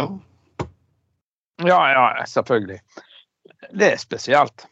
[1.64, 2.78] Ja, ja, selvfølgelig.
[3.76, 4.66] Det er spesielt.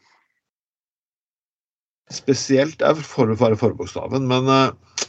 [2.13, 5.05] Spesielt er for å være forbokstaven, men eh,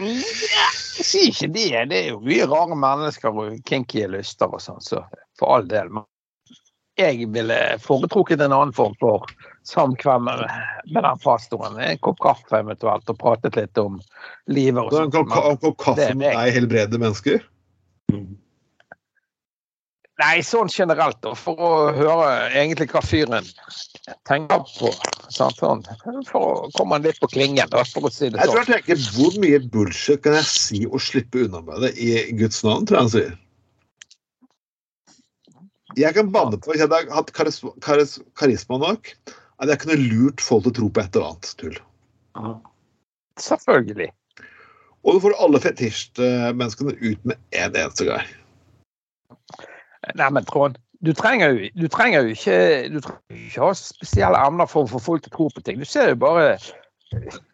[0.00, 1.68] Jeg sier ikke det.
[1.92, 5.04] Det er jo mye rare mennesker og kinky lyster og sånn, så
[5.38, 5.92] for all del.
[5.92, 6.08] Men
[7.00, 9.26] jeg ville foretrukket en annen form for
[9.64, 10.44] samkvem med,
[10.92, 11.80] med den pastoren.
[11.80, 14.00] En kopp kaffe eventuelt, og pratet litt om
[14.46, 17.44] livet og en kopp en kopp kaffe med deg helbrede mennesker.
[20.22, 23.48] Nei, sånn generelt, da, for å høre egentlig hva fyren
[24.28, 24.92] tenker på.
[25.34, 28.76] Sånn, for å komme litt på klingen, da, for å si det Jeg tror sånn.
[28.76, 32.62] jeg tenker hvor mye bullshit kan jeg si og slippe unna med det i Guds
[32.62, 33.32] navn, tror jeg han sier.
[35.98, 39.10] Jeg kan banne på, hvis jeg hadde hatt karis, karis, karisma nok,
[39.62, 41.76] at jeg kunne lurt folk til å tro på et eller annet tull.
[42.38, 42.54] Ja.
[43.40, 44.10] Selvfølgelig.
[45.04, 48.32] Og du får alle fetisjmenneskene ut med en eneste gang.
[50.16, 52.56] Nei, men Trond, du trenger jo, du trenger jo ikke,
[52.92, 55.80] du trenger ikke ha spesielle emner for å få folk til å tro på ting.
[55.80, 56.54] Du ser jo bare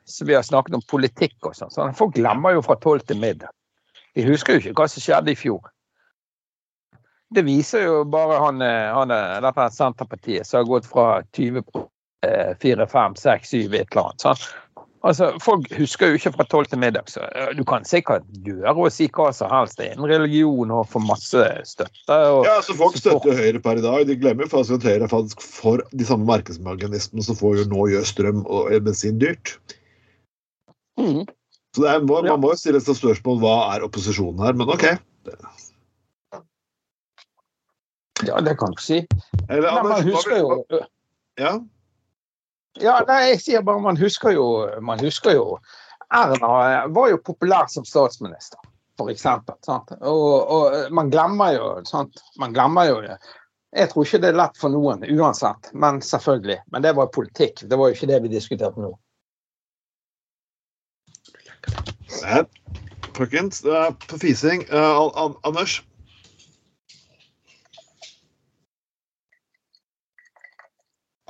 [0.04, 1.96] som vi har snakket om politikk og sånn.
[1.98, 3.50] Folk glemmer jo fra tolv til middag.
[4.14, 5.70] De husker jo ikke hva som skjedde i fjor.
[7.34, 11.62] Det viser jo bare han, eh, han eh, dette Senterpartiet som har gått fra 20
[12.26, 14.24] eh, 4, 5, 6, 7, et eller annet.
[14.24, 14.48] sant?
[15.06, 18.74] Altså, Folk husker jo ikke fra tolv til middag, så eh, du kan sikkert gjøre
[18.74, 22.18] og si hva som helst Det er en religion og få masse støtte.
[22.44, 24.04] Ja, så Folk støtter Høyre per i dag.
[24.10, 27.88] De glemmer faktisk at Høyre er faktisk for de samme markedsmekanismene som får jo nå
[27.94, 29.56] gjør strøm og bensin dyrt.
[31.00, 31.24] Mm.
[31.78, 34.88] Så er, må, Man må jo stille seg spørsmål hva er opposisjonen her, men OK.
[38.26, 39.06] Ja, det kan du si.
[39.48, 40.64] Eller, Nei, man husker jo
[41.40, 41.60] Ja,
[42.80, 44.46] Ja, nei, jeg sier bare man husker jo
[44.84, 45.58] Man husker jo
[46.10, 48.58] Erna var jo populær som statsminister.
[49.22, 49.92] Sant?
[50.00, 52.18] Og, og man glemmer jo sant?
[52.40, 53.14] Man glemmer jo det.
[53.70, 56.58] Jeg tror ikke det er lett for noen uansett, men selvfølgelig.
[56.74, 57.62] Men det var politikk.
[57.62, 58.90] Det var jo ikke det vi diskuterte nå.
[62.24, 62.42] Nei,
[63.14, 64.66] folkens, det er på fising.
[64.74, 65.78] Uh, Anders?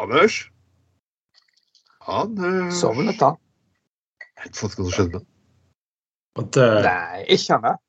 [0.00, 0.40] Anders?
[2.08, 2.74] Anders?
[2.80, 3.36] Sovnet han?
[4.40, 5.20] Jeg vet ikke hva som skjedde
[6.40, 6.76] At, uh...
[6.86, 7.80] Nei, ikke han.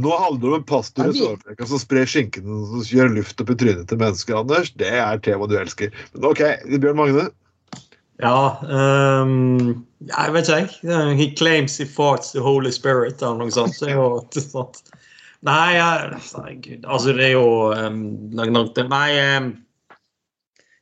[0.00, 3.52] Nå handler det om en pastor i Sør-Afrika som sprer skinken og gjør luft opp
[3.52, 4.72] i trynet til mennesker, Anders.
[4.80, 5.92] Det er tema du elsker.
[6.14, 6.40] Men OK,
[6.72, 7.26] Bjørn Magne.
[8.20, 11.16] ja um, Jeg vet ikke, jeg.
[11.20, 13.76] He claims he fought the Holy Spirit eller noe sånt.
[13.80, 14.80] Det er jo sant.
[15.44, 16.84] Nei, jeg, nei, gud.
[16.84, 17.46] Altså, det er jo
[17.76, 18.00] um,
[18.32, 19.52] Nei um,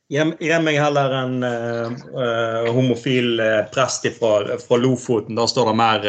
[0.09, 1.85] Meg heller en uh,
[2.17, 5.35] eh, homofil eh, prest fra, fra Lofoten.
[5.37, 6.07] Da står det mer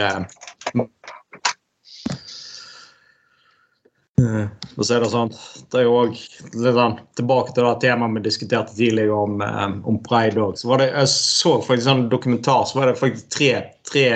[4.21, 5.31] Og så er det sånn
[5.73, 9.41] Det er jo òg litt sånn Tilbake til det temaet vi diskuterte tidligere om,
[9.85, 10.57] om pride òg.
[10.61, 13.53] Så var det Jeg så faktisk en sånn dokumentar, så var det faktisk tre,
[13.85, 14.09] tre,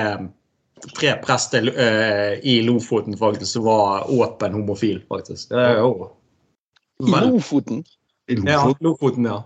[0.96, 5.50] tre prester uh, i Lofoten faktisk som var åpen homofil, faktisk.
[5.52, 6.12] Det er jo
[7.04, 7.84] I Lofoten.
[8.32, 8.88] I Ja, Lofoten.
[8.88, 9.42] Lofoten, ja.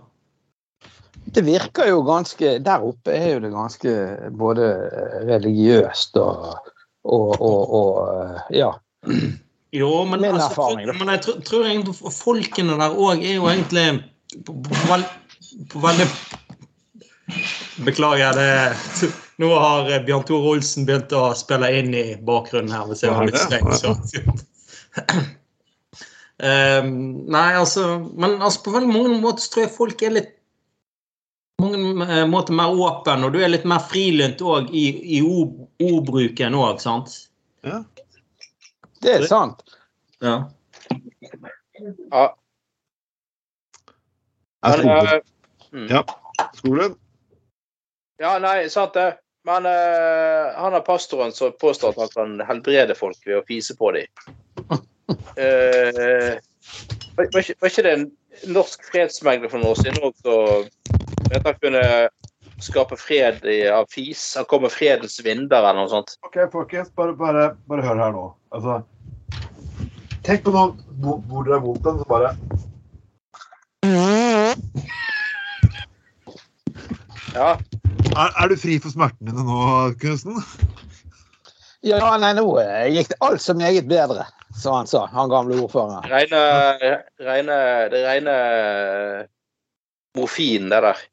[1.35, 3.93] Det virker jo ganske Der oppe er jo det ganske
[4.39, 4.67] både
[5.29, 6.69] religiøst og,
[7.03, 8.71] og, og, og ja.
[9.75, 10.95] Jo, men, Min altså, erfaring, da.
[10.97, 13.85] men jeg tror, tror egentlig folkene der òg er jo egentlig
[14.45, 15.09] på, på, vel-
[15.69, 16.07] på veldig
[17.85, 22.87] Beklager, det Nå har eh, Bjørn Tore Olsen begynt å spille inn i bakgrunnen her.
[22.89, 23.69] hvis jeg var litt streng.
[23.77, 23.93] Så.
[26.39, 26.89] Um,
[27.27, 30.33] nei, altså Men altså, på veldig mange måter tror jeg folk er litt
[31.59, 34.85] mange eh, måter mer åpen, og du er litt mer frilynt òg i,
[35.17, 37.15] i ord, ordbruken òg, sant?
[37.67, 37.83] Ja.
[39.03, 39.63] Det er sant.
[40.23, 40.35] Ja.
[44.59, 45.19] Ja, men, eh,
[45.71, 45.87] mm.
[45.91, 46.03] Ja.
[46.55, 46.95] Skolen?
[48.19, 49.13] Ja, nei, sant det.
[49.47, 53.75] Men uh, han er pastoren som påstår at han kan helbrede folk ved å fise
[53.79, 54.09] på dem.
[55.39, 56.35] Uh,
[57.15, 58.09] var, var, ikke, det en
[58.51, 60.35] norsk fredsmegler for noen år siden også,
[61.35, 61.83] at han kunne
[62.59, 64.33] skape fred i, av fis?
[64.37, 66.15] Han kom med fredens vinder eller noe sånt.
[66.27, 68.25] OK, folkens, bare, bare, bare hør her nå.
[68.55, 68.79] Altså,
[70.25, 72.33] tenk på noen hvor dere det er vondt, så bare
[77.29, 77.53] Ja,
[78.17, 79.59] Er, er du fri for smertene dine nå,
[80.01, 80.41] Knutsen?
[81.85, 84.25] Ja, nei, nå eh, gikk det alt så meget bedre,
[84.59, 86.03] som han sa, han gamle ordføreren.
[86.11, 86.41] Reine,
[87.23, 87.59] reine,
[87.93, 88.35] det rene
[90.17, 91.05] morfin, det der.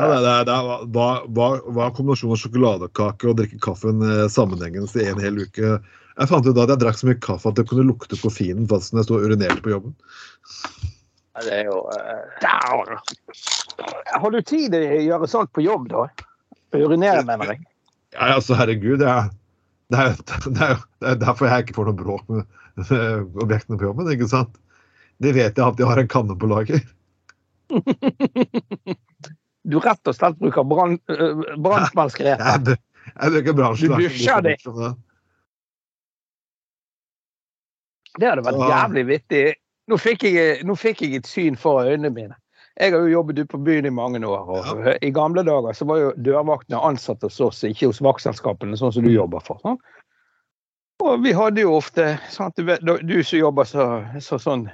[0.00, 0.58] Ja, det, det, det
[0.94, 5.42] hva, hva, hva er kombinasjonen av sjokoladekake og drikke kaffen eh, sammenhengende i en hel
[5.42, 5.74] uke?
[6.20, 8.68] Jeg fant ut da at jeg drakk så mye kaffe at det kunne lukte koffeinen
[8.70, 9.92] fast når jeg sto og urinerte på jobben.
[11.36, 12.96] Ja, Det er jo uh...
[14.22, 16.06] Har du tid til å gjøre sånt på jobb, da?
[16.76, 17.62] Urinere, mener jeg.
[18.14, 19.04] Ja, altså, herregud.
[19.04, 19.30] Jeg,
[19.92, 22.42] det, er, det, er, det er derfor jeg ikke får noe bråk med
[22.86, 24.56] eh, objektene på jobben, ikke sant?
[25.20, 26.80] De vet jeg at de har en kanne på lager.
[29.68, 31.44] Du rett og slett bruker øh.
[32.24, 32.76] Jeg,
[33.22, 33.92] jeg bruker bransjen.
[33.92, 34.56] Du dusjer det.
[38.18, 39.44] Det hadde vært jævlig vittig.
[39.90, 42.36] Nå fikk, jeg, nå fikk jeg et syn for øynene mine.
[42.80, 44.48] Jeg har jo jobbet ute på byen i mange år.
[44.48, 48.94] og I gamle dager så var jo dørvaktene ansatt hos oss, ikke hos vaktselskapene, sånn
[48.94, 49.60] som du jobber for.
[49.64, 49.80] Sånn.
[51.04, 53.88] Og vi hadde jo ofte sant, du, du som jobber så,
[54.22, 54.68] så sånn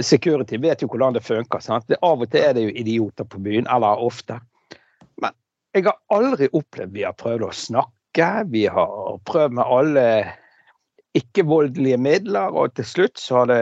[0.00, 1.62] security, vet jo hvordan det funker.
[1.64, 1.86] Sant?
[1.88, 4.38] Det, av og til er det jo idioter på byen, eller ofte.
[5.22, 5.34] Men
[5.76, 8.30] jeg har aldri opplevd vi har prøvd å snakke.
[8.50, 10.06] Vi har prøvd med alle
[11.14, 13.60] ikke-voldelige midler, og til slutt så har det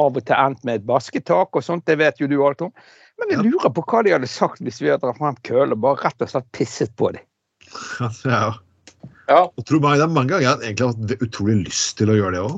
[0.00, 2.72] av og til endt med et basketak og sånt, det vet jo du alt om.
[3.20, 5.82] Men jeg lurer på hva de hadde sagt hvis vi hadde dratt frem kølle og
[5.84, 7.26] bare rett og slett pisset på dem.
[8.24, 8.56] Ja.
[9.30, 9.44] Ja.
[9.46, 12.16] Og tror meg, det er mange ganger jeg egentlig har hatt utrolig lyst til å
[12.18, 12.56] gjøre det òg.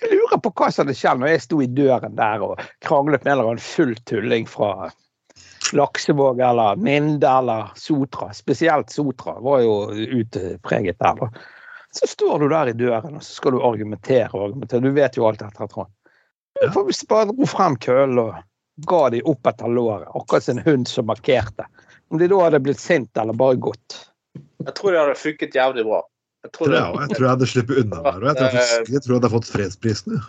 [0.00, 3.24] Jeg lurer på hva som hadde skjedd når jeg sto i døren der og kranglet
[3.24, 4.90] med en eller annen full tulling fra
[5.76, 8.32] Laksevåg eller Minde eller Sotra.
[8.34, 11.14] Spesielt Sotra var jo utpreget der.
[11.20, 11.30] da.
[11.90, 14.80] Så står du der i døren og så skal du argumentere og argumentere.
[14.80, 15.92] Du vet jo alt dette, Trond.
[16.60, 18.40] Du får bare dro frem køllen og
[18.88, 21.66] ga de opp etter låret, akkurat som en hund som markerte.
[22.10, 23.98] Om de da hadde blitt sint eller bare gått.
[24.64, 26.00] Jeg tror det hadde funket jævlig bra.
[26.44, 28.28] Jeg tror Tror det, jeg, jeg tror jeg hadde sluppet unna med det.
[28.30, 30.20] Jeg tror jeg, tror jeg hadde fått fredsprisen.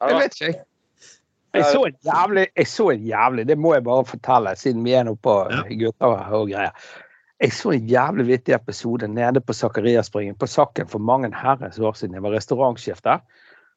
[0.00, 0.60] Jeg vet ikke, jeg.
[1.50, 4.92] Jeg så en jævlig, jeg så en jævlig, det må jeg bare fortelle, siden vi
[4.94, 5.62] er nå på Ja.
[5.82, 6.70] gutter og greier.
[7.40, 11.92] Jeg så en jævlig vittig episode nede på Zakariaspringen, på Sakken for mange herrens år
[11.98, 12.14] siden.
[12.14, 13.18] Jeg var restaurantsjef der.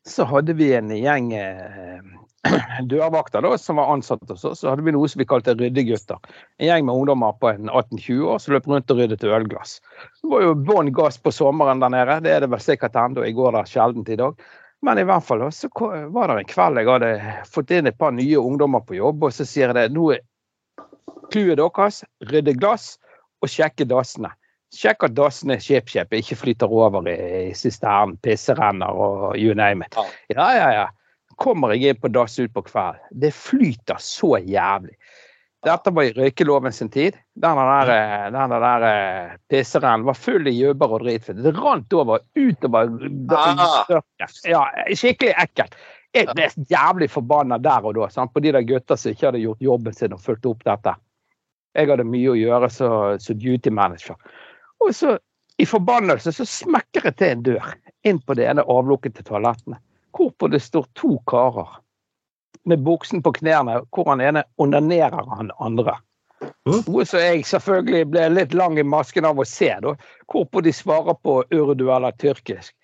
[0.07, 2.01] Så hadde vi en gjeng eh,
[2.91, 4.59] dørvakter da, som var ansatt hos oss.
[4.59, 6.19] Så hadde vi noe som vi kalte ryddegutter.
[6.59, 9.77] En gjeng med ungdommer på 18-20 år som løp rundt og ryddet ølglass.
[10.19, 12.19] Det var jo bånn gass på sommeren der nede.
[12.25, 13.23] Det er det vel sikkert ennå.
[13.23, 14.43] Jeg går der sjelden i dag.
[14.83, 15.69] Men i hvert fall så
[16.11, 17.11] var det en kveld jeg hadde
[17.47, 19.85] fått inn et par nye ungdommer på jobb, og så sier jeg det.
[19.95, 20.25] Nå er
[21.31, 22.97] clouet deres rydde glass
[23.39, 24.33] og sjekke dassene.
[24.73, 29.97] Sjekk at dassene skjep-skjep, ikke flyter over i, sisternen, pisserenner og you name it.
[30.33, 30.49] Ja.
[30.57, 30.87] Ja, ja.
[31.41, 33.01] Kommer jeg inn på dass ut på kvelden.
[33.11, 34.95] Det flyter så jævlig.
[35.63, 37.15] Dette var i røykeloven sin tid.
[37.39, 41.39] Denne der, eh, denne der eh, pisserennen var full i jubber og dritfett.
[41.43, 42.89] Det rant over utover
[43.31, 44.01] Ah.
[44.43, 45.77] Ja, skikkelig ekkelt.
[46.13, 48.33] Jeg ble jævlig forbanna der og da sant?
[48.33, 50.93] på de der gutta som ikke hadde gjort jobben sin og fulgt opp dette.
[51.73, 54.19] Jeg hadde mye å gjøre som duty manager.
[54.83, 55.17] Og så,
[55.57, 57.73] i forbannelse, så smekker jeg til en dør
[58.03, 59.79] inn på det ene avlukket til toalettene.
[60.13, 61.79] Hvorpå det står to karer
[62.69, 65.95] med buksen på knærne, hvor han ene onanerer han andre.
[66.67, 69.95] Noe som jeg selvfølgelig ble litt lang i masken av å se, da.
[70.31, 72.75] Hvorpå de svarer på urdu eller tyrkisk.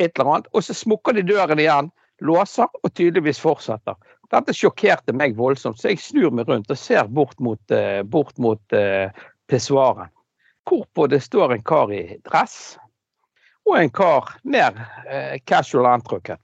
[0.00, 0.50] Et eller annet.
[0.52, 1.92] Og så smukker de døren igjen,
[2.24, 3.96] låser og tydeligvis fortsetter.
[4.32, 8.36] Dette sjokkerte meg voldsomt, så jeg snur meg rundt og ser bort mot, eh, bort
[8.42, 9.12] mot eh,
[9.50, 10.10] pissoaren.
[10.66, 12.76] Hvorpå det står en kar i dress
[13.66, 14.78] og en kar mer
[15.10, 16.40] eh, casual antrukket.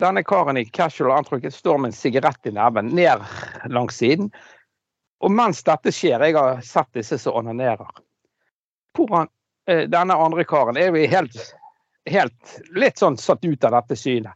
[0.00, 3.22] Denne karen i casual antrukket står med en sigarett i neven ned
[3.68, 4.30] langs siden.
[5.20, 7.90] Og mens dette skjer, jeg har sett disse som onanerer
[8.96, 9.28] hvor han,
[9.68, 11.36] eh, Denne andre karen er jo helt,
[12.10, 14.34] helt litt sånn satt ut av dette synet.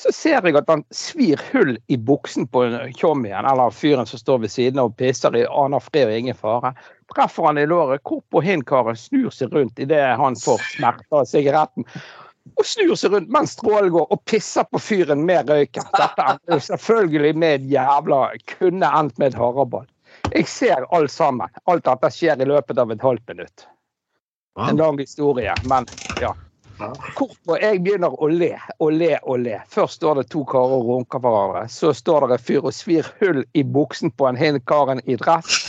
[0.00, 2.64] Så ser jeg at han svir hull i buksen på
[2.96, 6.38] tjommien, eller fyren som står ved siden av og pisser i aner fred og ingen
[6.38, 6.72] fare.
[7.12, 11.86] Treffer han i låret, hvorpå hin-karen snur seg rundt idet han får smerter av sigaretten.
[12.58, 15.86] Og snur seg rundt mens strålen går, og pisser på fyren med røyken.
[15.94, 18.22] Dette er selvfølgelig med jævla
[18.56, 19.86] Kunne endt med et haraball.
[20.32, 21.52] Jeg ser alt sammen.
[21.68, 23.68] Alt dette skjer i løpet av et halvt minutt.
[24.60, 25.86] En lang historie, men
[26.20, 26.32] ja.
[27.16, 29.58] Hvorpå jeg begynner å le og le og le.
[29.72, 31.66] Først står det to karer og runker hverandre.
[31.72, 35.18] Så står det en fyr og svir hull i buksen på en hin karen i
[35.20, 35.62] dress.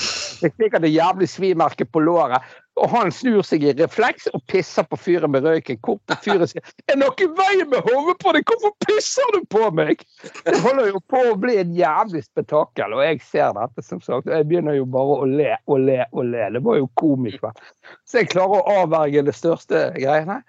[0.44, 2.44] Det er sikkert et jævlig svimerke på låret.
[2.82, 5.78] Og han snur seg i refleks og pisser på fyren med røyken.
[5.86, 8.50] Hvorpå fyren sier 'Er noe i veien med hodet på deg?
[8.50, 10.02] Hvorfor pisser du på meg?'
[10.46, 14.28] Det holder jo på å bli en jævlig spetakkel, og jeg ser dette, som sagt.
[14.28, 16.50] Og jeg begynner jo bare å le og le og le.
[16.58, 17.42] Det var jo komisk.
[17.44, 17.54] va.
[18.10, 20.42] Så jeg klarer å avverge det største greiene.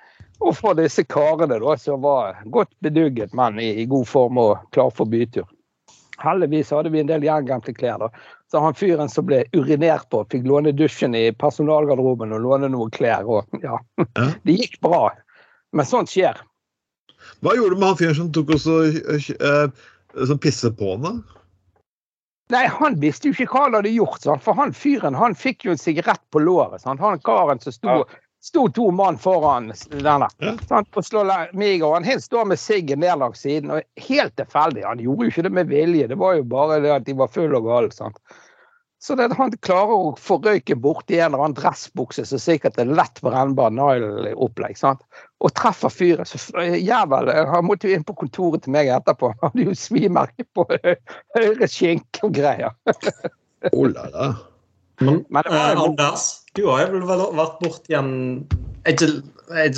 [0.45, 4.59] Og fra disse karene da, som var godt bedugget, men i, i god form og
[4.77, 5.47] klar for bytur.
[6.23, 7.99] Heldigvis hadde vi en del gjenglemte klær.
[8.05, 8.11] da.
[8.53, 12.93] Så han fyren som ble urinert på, fikk låne dusjen i personalgarderoben og låne noen
[12.95, 13.25] klær.
[13.27, 14.29] og ja, Ja.
[14.45, 15.09] Det gikk bra.
[15.75, 16.39] Men sånt skjer.
[17.43, 18.77] Hva gjorde du med han fyren som tok også
[19.17, 19.87] eh,
[20.29, 21.09] som pisset på han?
[21.09, 21.41] da?
[22.53, 24.43] Nei, han visste jo ikke hva han hadde gjort, sant?
[24.45, 26.83] for han fyren han fikk jo en sigarett på låret.
[26.85, 27.01] Sant?
[27.01, 28.05] Han karen som sto, Ja.
[28.45, 30.29] Sto to mann foran denne.
[30.45, 30.55] Ja.
[30.83, 33.73] Og slår meg og han helt står med siggen ned langs siden.
[33.73, 34.85] og Helt tilfeldig.
[34.85, 37.33] Han gjorde jo ikke det med vilje, det var jo bare det at de var
[37.33, 37.93] fulle og gale.
[37.95, 38.21] sant?
[39.05, 42.89] Så det, han klarer å få røyken borti en eller annen dressbukse som sikkert er
[42.89, 44.79] lett brennbar nylon-opplegg.
[45.45, 46.25] Og treffer fyren.
[46.25, 49.29] Så f- jævel, han måtte jo inn på kontoret til meg etterpå.
[49.35, 50.65] Han hadde jo svimerke på
[51.37, 52.73] høyre skinke og greier.
[53.75, 54.31] Oh, la, la.
[55.03, 56.25] Men, Men det var eh, Anders,
[56.55, 58.13] du har vel vært borti en
[58.89, 59.09] ikke,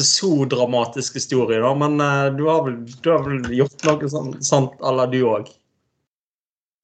[0.02, 4.38] så dramatisk historie, da, men eh, du har vel, du har vel gjort noe sånt,
[4.44, 5.50] sånt la du òg?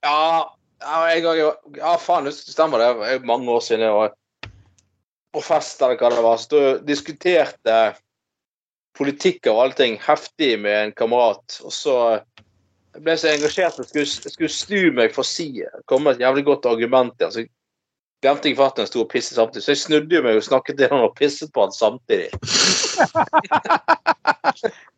[0.03, 2.93] Ja, jeg har jo Ja, faen, det stemmer det.
[3.01, 4.15] Det er mange år siden jeg var
[5.33, 6.41] på fest eller hva det var.
[6.43, 7.77] Så du diskuterte
[8.99, 11.61] politikk og allting heftig med en kamerat.
[11.65, 11.97] Og så
[12.93, 15.49] jeg ble så engasjert at jeg skulle, jeg snu meg for å si
[15.89, 17.33] komme et jævlig godt argument der.
[17.33, 17.47] Så
[18.23, 19.65] glemte jeg fatt når jeg sto og pisset samtidig.
[19.65, 22.31] Så jeg snudde jo meg og snakket til han og pisset på han samtidig.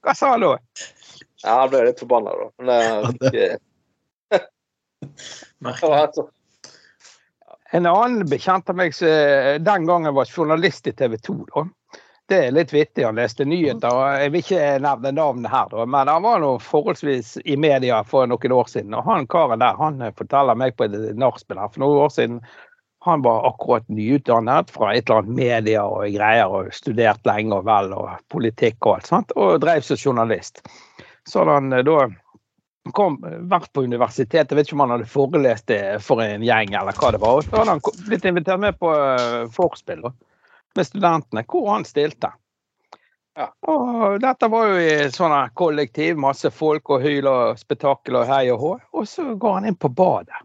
[0.04, 0.54] Hva sa han da?
[1.44, 2.46] Ja, Han ble litt forbanna, da.
[2.64, 3.44] Men det,
[4.32, 4.40] det,
[7.74, 9.08] En annen bekjent av meg som
[9.66, 11.36] den gangen var journalist i TV 2.
[11.52, 11.66] da.
[12.28, 13.04] Det er litt vittig.
[13.04, 13.98] Han leste nyheter.
[14.22, 18.28] Jeg vil ikke nevne navnet her, da, men han var nå forholdsvis i media for
[18.30, 18.96] noen år siden.
[18.96, 22.14] Og han karen der han eh, forteller meg på et nachspiel her for noen år
[22.14, 22.40] siden
[23.04, 27.66] han var akkurat nyutdannet fra et eller annet media og greier og studert lenge og
[27.68, 30.62] vel og politikk og alt sånt, og drev som journalist.
[31.28, 31.98] Så hadde han eh, da
[32.96, 33.18] kom,
[33.50, 36.96] vært på universitetet, jeg vet ikke om han hadde forelest det for en gjeng eller
[36.96, 37.40] hva det var.
[37.40, 40.14] og Så hadde han blitt invitert med på eh, vorspiel da,
[40.76, 42.32] med studentene, hvor han stilte.
[43.36, 43.50] Ja.
[43.66, 48.44] Og dette var jo i sånne kollektiv, masse folk og hyl og spetakkel og hei
[48.54, 48.74] og hå.
[48.94, 50.40] Og så går han inn på badet.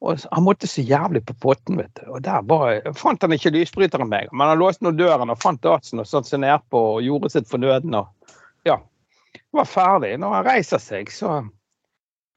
[0.00, 2.04] Og han måtte så jævlig på potten, vet du.
[2.14, 4.28] Og der bare, fant han ikke lysbryteren meg.
[4.32, 7.50] men han låste nå døren og fant datsen og satte seg nedpå og gjorde sitt
[7.50, 7.98] fornødne.
[7.98, 8.36] og
[8.68, 8.78] Ja.
[9.52, 10.18] Var ferdig.
[10.18, 11.40] Når han reiser seg, så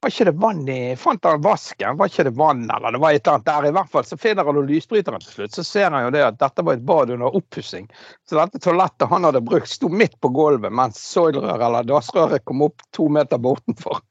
[0.02, 3.12] var ikke det vann i Fant han vasken, var ikke det vann, eller det var
[3.12, 3.66] et eller annet der.
[3.68, 5.54] I hvert fall så finner han lysbryteren til slutt.
[5.54, 7.86] Så ser han jo det at dette var et bad under oppussing.
[8.28, 12.66] Så dette toalettet han hadde brukt, sto midt på gulvet, mens soilrøret eller dassrøret kom
[12.66, 14.02] opp to meter bortenfor.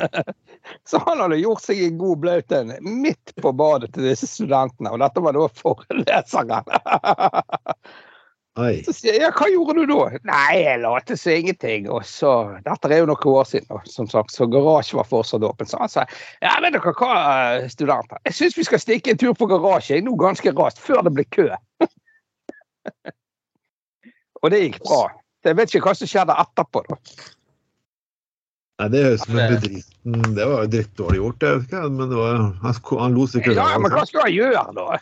[0.88, 5.04] så han hadde gjort seg en god blaut midt på badet til disse studentene, og
[5.04, 6.72] dette var da foreleseren.
[8.58, 8.80] Oi.
[8.82, 10.18] Så sier jeg, ja, hva gjorde du da?
[10.26, 11.86] Nei, jeg lot som ingenting.
[11.92, 12.32] Og så,
[12.66, 15.70] Dette er jo noen år siden, som sagt, så garasjen var fortsatt åpen.
[15.70, 16.04] Så han sa
[16.42, 17.12] ja, vet dere hva,
[17.70, 21.14] studenter, jeg syns vi skal stikke en tur på garasjen nå ganske raskt, før det
[21.14, 21.46] blir kø.
[24.42, 25.04] og det gikk bra.
[25.46, 26.98] Jeg vet ikke hva som skjedde etterpå, da.
[28.80, 31.80] Nei, det høres ut som en bedriten Det var jo drittdårlig gjort, jeg vet ikke,
[31.92, 35.00] men det var, han, han lo sikkert Ja, men hva skal han gjøre, da?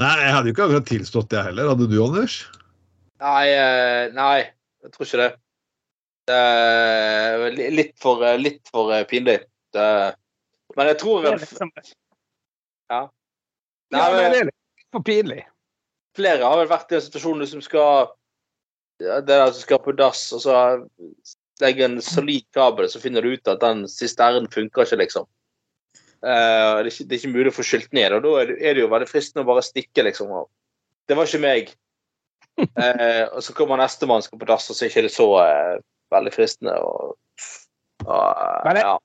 [0.00, 1.70] Nei, jeg hadde jo ikke akkurat tilstått det heller.
[1.72, 2.40] Hadde du, Anders?
[3.20, 4.36] Nei, eh, nei,
[4.80, 5.30] jeg tror ikke det.
[6.30, 9.40] Det er litt for, eh, litt for eh, pinlig.
[9.74, 9.86] Det,
[10.76, 11.72] men jeg tror er liksom,
[12.90, 13.02] Ja.
[13.90, 15.42] Nei, men men det er litt for pinlig.
[16.16, 18.10] flere har vel vært i en situasjon som skal
[19.00, 20.54] ja, Det der som skal på dass, og så
[21.60, 25.28] legger en solid kabel, så finner du ut at den sisternen funker ikke, liksom.
[26.20, 28.50] Eh, det, er ikke, det er ikke mulig å få skylt ned, og da er
[28.50, 30.32] det, er det jo veldig fristende å bare stikke, liksom.
[30.42, 30.50] og
[31.08, 31.70] Det var ikke meg.
[32.60, 35.78] Uh, og så kommer nestemann skal på dass, og så er ikke det så uh,
[36.12, 36.74] veldig fristende.
[36.76, 37.14] Og,
[38.66, 38.98] Men det- ja.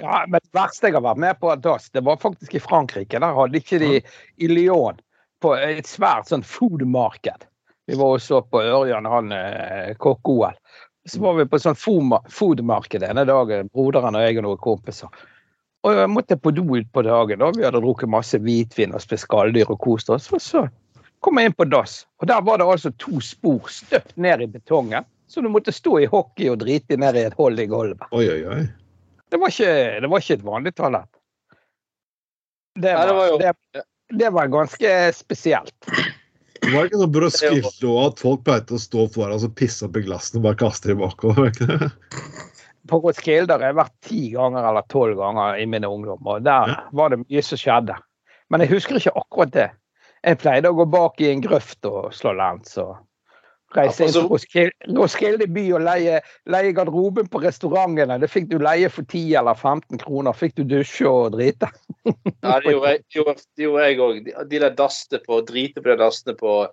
[0.00, 3.20] Ja, men det verste jeg har vært med på dass, det var faktisk i Frankrike.
[3.20, 5.00] Der hadde ikke de i Lyon
[5.44, 7.44] på et svært sånn food market.
[7.88, 9.34] Vi var og så på Ørjan, han
[10.00, 10.56] kokk-OL.
[11.06, 15.12] Så var vi på sånn food- food-marked ene dagen, broderen og jeg og noen kompiser.
[15.86, 17.38] Og jeg måtte på do utpå dagen.
[17.38, 17.50] da.
[17.54, 20.26] Vi hadde drukket masse hvitvin og spist skalldyr og kost oss.
[20.34, 20.64] Og så
[21.22, 24.48] kom jeg inn på dass, og der var det altså to spor støpt ned i
[24.50, 25.06] betongen.
[25.26, 28.04] Så du måtte stå i hockey og drite ned i et hull i gulvet.
[28.14, 28.60] Oi, oi, oi.
[29.30, 29.70] Det var ikke,
[30.04, 31.10] det var ikke et vanlig toalett.
[32.78, 33.82] Det Ja, det var var, jo- det,
[34.20, 35.74] det var ganske spesielt.
[36.62, 39.96] Det var ikke sånn Roskilde og at folk pleide å stå foran og pisse opp
[39.98, 41.40] i glassene og bare kaste dem bakover?
[41.42, 41.90] var ikke det?
[42.88, 46.76] På Roskilde har jeg vært ti ganger eller tolv ganger i mine ungdom, og der
[46.96, 47.96] var det mye som skjedde.
[48.50, 49.68] Men jeg husker ikke akkurat det.
[50.26, 52.96] Jeg pleide å gå bak i en grøft og slå lens og
[53.76, 58.18] reise inn altså- til Roskilde, Roskilde by og leie, leie garderoben på restaurantene.
[58.20, 60.32] Det fikk du leie for 10 eller 15 kroner.
[60.32, 61.70] Fikk du dusje og drite.
[62.06, 64.24] Ja, det gjorde jeg òg.
[64.24, 66.68] De, de der dassene på drite på de dassene på,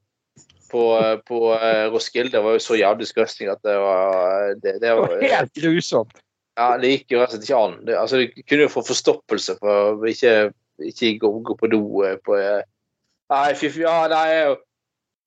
[0.74, 0.84] på,
[1.30, 5.15] på eh, Roskilde var jo så jævlig disgusting at det var Det, det Det var
[5.21, 6.19] helt grusomt.
[6.57, 7.80] Ja, det gikk jo rett og slett ikke an.
[7.88, 10.51] Det, altså, du kunne jo få forstoppelse for å ikke,
[10.86, 12.61] ikke gå, gå på do eh, på eh.
[13.34, 14.55] Nei, fy fy, ja, nei jo.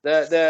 [0.07, 0.43] Det, det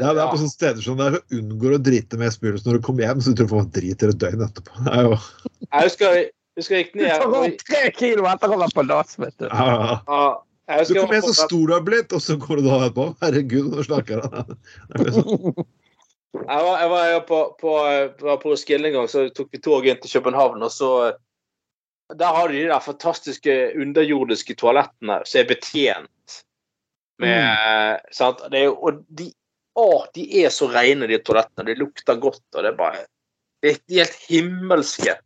[0.00, 0.28] Ja, det er ja.
[0.32, 2.62] på sånne steder som der du unngår å drite mest mulig.
[2.64, 4.84] Når du kommer hjem, så tror du drit i et døgn etterpå.
[4.86, 8.30] Det er jo Jeg husker jeg, husker jeg gikk Du ned tar og, tre kilo
[8.30, 9.50] etter å ha vært på dass, vet du.
[9.50, 10.30] ja, ja.
[10.88, 13.06] Du kommer så stor du har blitt, og så går du da etterpå.
[13.24, 14.58] Herregud, nå snakker han.
[14.96, 15.64] Det sånn.
[16.30, 17.72] Jeg var, jeg var på, på,
[18.22, 20.62] på Roskilde en gang, så tok vi toget inn til København.
[20.62, 20.90] og så
[22.14, 26.36] Der har de de der fantastiske underjordiske toalettene som er betjent
[27.20, 28.44] med sant?
[28.52, 29.26] Det og de,
[29.74, 31.66] å, de er så rene, de toalettene.
[31.66, 33.02] De lukter godt, og det er bare
[33.60, 35.16] De er, helt himmelske.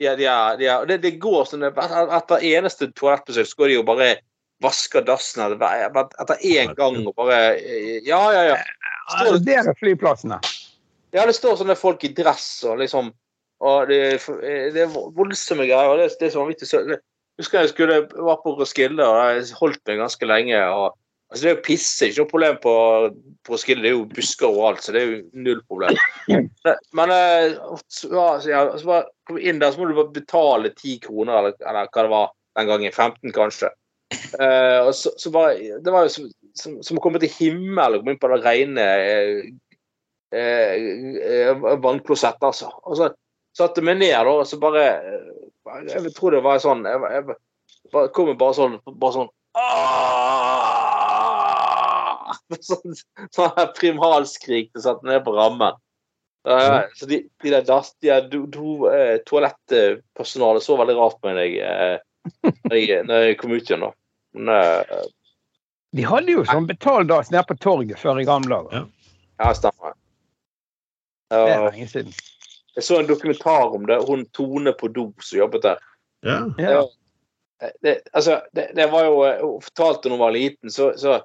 [0.00, 3.84] De er, de er, det, det går sånn etter eneste toalettbesøk så går de jo
[3.90, 4.14] bare
[4.62, 7.56] vasker dassen etter etter én gang og bare
[8.06, 8.56] Ja, ja, ja.
[9.10, 10.38] Står, Det er flyplassene.
[11.14, 13.12] Ja, det står sånne folk i dress og liksom
[13.64, 14.18] og det,
[14.74, 15.88] det er voldsomme greier.
[15.88, 16.98] og Det, det er så vanvittig sø- Jeg
[17.40, 20.58] husker jeg skulle var på Roskilde og jeg holdt meg ganske lenge.
[20.68, 20.96] og
[21.30, 22.74] altså Det er jo pisse, ikke noe problem på,
[23.46, 23.82] på Roskilde.
[23.86, 25.96] Det er jo busker overalt, så det er jo null problem.
[26.98, 27.54] Men eh,
[27.88, 28.10] så,
[28.50, 31.88] ja, så bare kom inn der, så må du bare betale ti kroner, eller, eller
[31.94, 32.92] hva det var den gangen.
[32.92, 33.70] 15, kanskje.
[34.12, 36.26] Eh, og så, så bare, Det var jo som,
[36.58, 39.38] som, som å komme til himmelen og komme inn på det rene eh,
[40.34, 40.74] eh,
[41.22, 41.52] eh,
[41.82, 42.70] vannklosettet, altså.
[42.84, 43.10] Og så
[43.56, 44.84] satte jeg meg ned da, og så bare
[45.88, 47.24] Jeg tror det var sånn Jeg, jeg
[47.92, 49.30] bare, kom jeg bare sånn bare sånn
[52.64, 52.94] Sånn,
[53.34, 55.74] sånn primalskrik det satt ned på rammen.
[56.44, 58.90] Uh, så de, de der de der do, do,
[59.24, 62.02] toalettpersonalet så veldig rart på meg jeg, eh,
[62.70, 63.84] når jeg, når jeg kom ut igjen.
[63.84, 63.90] da.
[64.34, 65.04] Men, eh,
[65.94, 68.88] De hadde jo sånn betaldags nede på torget før i gamle dager.
[69.38, 69.94] ja, stemmer.
[71.30, 72.12] Det er lenge siden.
[72.74, 74.00] jeg så en dokumentar om det.
[74.08, 75.78] Hun Tone på do som jobbet der.
[76.24, 76.40] Ja.
[76.58, 76.82] Ja.
[77.82, 81.20] det, altså, det, det var jo eh, Hun fortalte da hun var liten, så, så,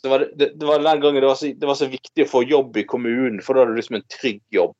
[0.00, 2.24] så var det, det, det var den gangen det var, så, det var så viktig
[2.24, 4.76] å få jobb i kommunen, for da hadde du liksom en trygg jobb.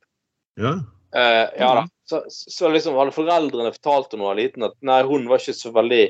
[0.60, 0.78] ja.
[1.16, 1.82] Uh, ja da.
[2.06, 5.54] Så, så liksom hadde foreldrene fortalt da hun var liten, at nei, hun var ikke
[5.58, 6.04] så veldig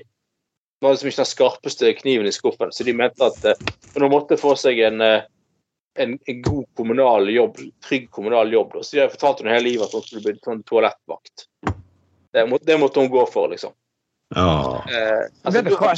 [0.84, 3.62] var liksom ikke den skarpeste kniven i skuffen, så de mente at eh,
[3.96, 5.22] hun måtte få seg en, eh,
[5.96, 8.76] en, en god kommunal jobb, trygg kommunal jobb.
[8.84, 11.46] Så de fortalte hun hele livet at hun skulle bli sånn toalettvakt.
[12.36, 13.72] Det, må, det måtte hun gå for, liksom.
[14.36, 14.84] ja.
[14.92, 15.94] Eh, altså, Vet du hva?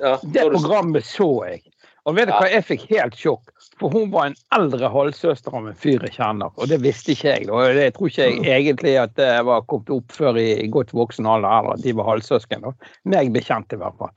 [0.00, 1.62] Ja, Det da du- programmet så jeg.
[2.06, 2.40] Og vet du Ja.
[2.42, 3.54] hva, jeg fikk helt sjokk.
[3.80, 7.28] For hun var en eldre halvsøster av en fyr jeg kjenner, og det visste ikke
[7.28, 7.48] jeg.
[7.52, 11.28] Og jeg tror ikke jeg egentlig at det var kommet opp før i godt voksen
[11.28, 12.64] alder eller at de var halvsøsken.
[13.12, 14.14] Meg bekjent i hvert fall.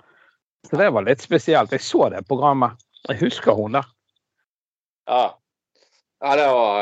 [0.68, 1.74] Så det var litt spesielt.
[1.76, 2.80] Jeg så det programmet.
[3.10, 3.88] Jeg husker hun der.
[5.10, 5.24] Ja.
[6.24, 6.76] ja, det var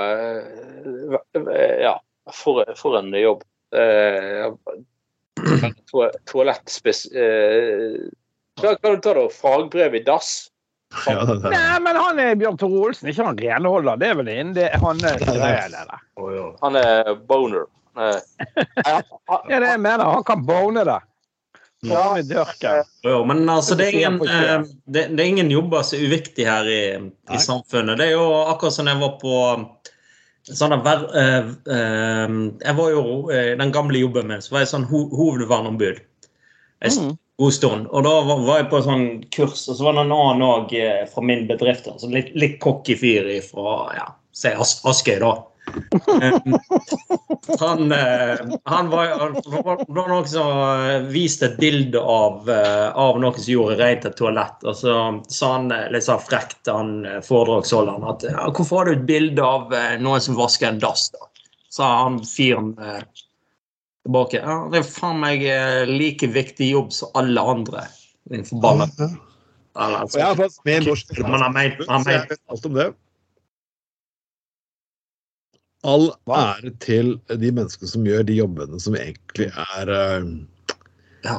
[1.40, 1.96] eh, Ja,
[2.34, 3.42] for, for en jobb.
[6.30, 6.78] Toalett...
[7.16, 7.98] Eh,
[8.58, 9.28] hva kan du ta, da?
[9.34, 10.50] Fagbrev i dass?
[11.08, 11.52] Ja det det.
[11.52, 14.00] Nei, men han er Bjørn Tore Olsen, ikke han renholder.
[14.00, 16.00] Det er vel innen det han er greia det der.
[16.64, 17.68] Han er boner.
[17.98, 18.18] Eh,
[18.88, 20.06] ja, det er det jeg mener.
[20.06, 21.00] Han kan bone det.
[21.86, 22.88] Ja, med.
[23.06, 26.48] Jo, men altså, det, er ingen, eh, det, det er ingen jobber som er uviktig
[26.50, 26.82] her i,
[27.30, 28.00] i samfunnet.
[28.00, 29.36] Det er jo akkurat som jeg var på
[30.56, 34.64] sånn der uh, eh, eh, Jeg var jo uh, den gamle jobben min, så var
[34.64, 37.16] jeg sånn ho hovedverneombud Jeg, Mm.
[37.38, 37.88] God stund.
[37.88, 41.04] Og da var, jeg på sånn kurs, og så var det en annen òg eh,
[41.12, 41.90] fra min bedrift.
[41.92, 45.36] Altså litt, litt cocky fyr fra ja, si As Askøy, da.
[45.68, 46.56] Um,
[47.60, 47.92] han,
[48.72, 49.34] han var, han
[49.68, 54.64] var noen som viste et bilde av, av noen som gjorde rent et toalett.
[54.64, 54.96] Og så
[55.28, 59.46] sa han litt sånn frekt, han eh, foredragsholderen, at ja, 'Hvorfor har du et bilde
[59.46, 61.30] av noen som vasker en dass?' da?
[61.78, 62.74] Sa han fyren
[64.08, 64.40] tilbake.
[64.42, 67.86] Ja, 'Det er faen meg eh, like viktig jobb som alle andre'.
[68.32, 69.10] Din forbanna Ja.
[69.78, 72.88] Har altså, fått med norsk jeg mente- vet alt om det.
[75.86, 80.26] All ære til de menneskene som gjør de jobbene som egentlig er eh,
[81.24, 81.38] ja.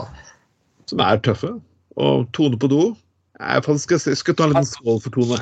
[0.87, 1.51] som er tøffe.
[1.99, 2.95] Og Tone på do
[3.41, 5.39] Jeg faktisk jeg skal ta en liten skål for Tone.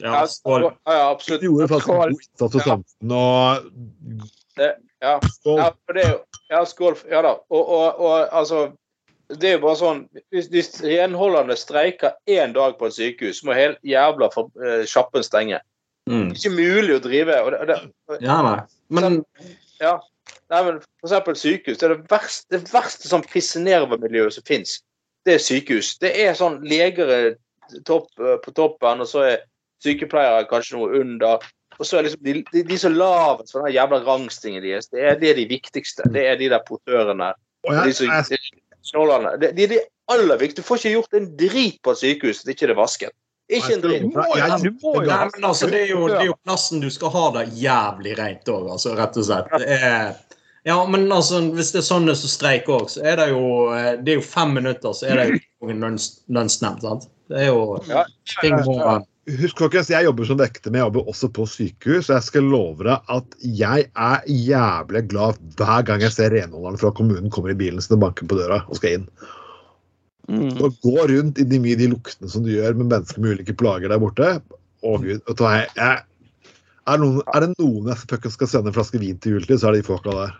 [0.00, 0.62] Ja, skål.
[0.86, 1.40] Ja, ja, absolutt.
[1.42, 2.64] Du gjorde faktisk en god innsats for Ja.
[2.70, 3.12] samfunnet.
[3.18, 5.20] Og Ja.
[5.26, 5.58] skål.
[5.60, 6.18] Ja, det er jo
[6.48, 6.96] Ja, skål.
[7.10, 7.34] Ja da.
[7.50, 8.72] Og, og, og altså
[9.28, 9.98] Det er jo bare sånn
[10.32, 15.22] Hvis, hvis renholderne streiker én dag på et sykehus, må hele jævla for, eh, sjappen
[15.22, 15.60] stenge.
[16.08, 16.30] Mm.
[16.30, 17.40] Det er ikke mulig å drive.
[17.44, 18.60] Og det, og det, Ja, nei.
[18.88, 19.20] Men
[19.82, 19.98] ja.
[20.48, 21.78] Nei, men for eksempel sykehus.
[21.78, 24.78] Det er det verste, det verste sånn pissenervemiljøet som fins.
[25.28, 25.98] Det er sykehus.
[26.00, 27.28] Det er sånn leger er
[27.84, 29.42] topp, eh, på toppen, og så er
[29.84, 31.44] sykepleiere kanskje noe under.
[31.78, 35.04] Og så er liksom de, de, de som lavest for den jævla rangstingen deres, det
[35.04, 36.06] er, det er de viktigste.
[36.14, 37.32] Det er de der portørene.
[37.68, 38.38] De, som, de,
[38.90, 39.36] knollene.
[39.40, 40.62] de, de er de aller viktigste.
[40.62, 43.14] Du får ikke gjort en drit på et sykehus hvis det ikke er vasket.
[43.48, 44.02] Ikke en drit.
[44.04, 47.12] Du må jo, Nei, men altså, det, er jo, det er jo plassen du skal
[47.14, 49.54] ha det jævlig rent òg, altså, rett og slett.
[49.62, 50.10] Det er,
[50.68, 53.92] ja, men altså, hvis det er sånne som streiker òg, så er det jo eh,
[54.02, 57.08] Det er jo fem minutter, så er det jo lønnsnemnd, sant?
[57.28, 58.04] Det er jo Ja.
[58.40, 58.76] ting må
[59.36, 62.08] husk folkens, jeg jobber som vekter, men jeg jobber også på sykehus.
[62.08, 66.80] Og jeg skal love deg at jeg er jævlig glad hver gang jeg ser renholderen
[66.80, 69.06] fra kommunen kommer i bilen sin og banker på døra og skal inn.
[70.28, 70.50] Mm.
[70.60, 73.56] Og gå rundt i de mye de luktene som du gjør med mennesker med ulike
[73.56, 74.26] plager der borte
[74.84, 76.02] Å gud, vet du hva, jeg, jeg,
[76.84, 79.74] er, noen, er det noen jeg skal sende en flaske vin til juletid, så er
[79.74, 80.36] det de folka der.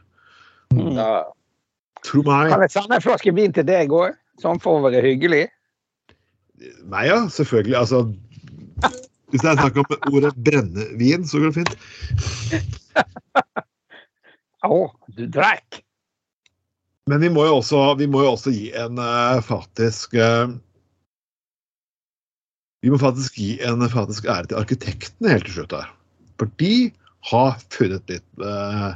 [0.76, 0.92] Mm.
[0.94, 1.08] Ja.
[2.06, 2.52] Tro meg.
[2.52, 5.48] Kan jeg sende en flaske vin til deg òg, sånn for å være hyggelig?
[6.92, 7.18] Nei ja.
[7.32, 7.74] Selvfølgelig.
[7.80, 8.04] Altså
[9.28, 11.74] Hvis det er snakk om ordet brennevin, så går det fint.
[14.64, 14.78] Å,
[15.16, 15.82] du drakk!
[17.08, 20.50] Men vi må jo også, vi må jo også gi en eh, faktisk eh,
[22.84, 25.88] Vi må faktisk gi en faktisk ære til arkitektene helt til slutt her.
[26.38, 26.74] For de
[27.28, 28.92] har funnet litt uh,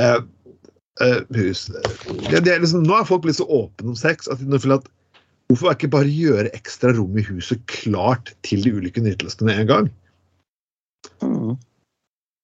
[0.00, 0.20] uh,
[1.02, 1.66] uh, hus.
[1.68, 4.80] Det, det er liksom, nå er folk blitt så åpne om sex at de føler
[4.80, 4.88] at
[5.52, 9.70] hvorfor ikke bare gjøre ekstra rom i huset klart til de ulike nytelsene med en
[9.70, 9.92] gang?
[11.22, 11.60] Mm.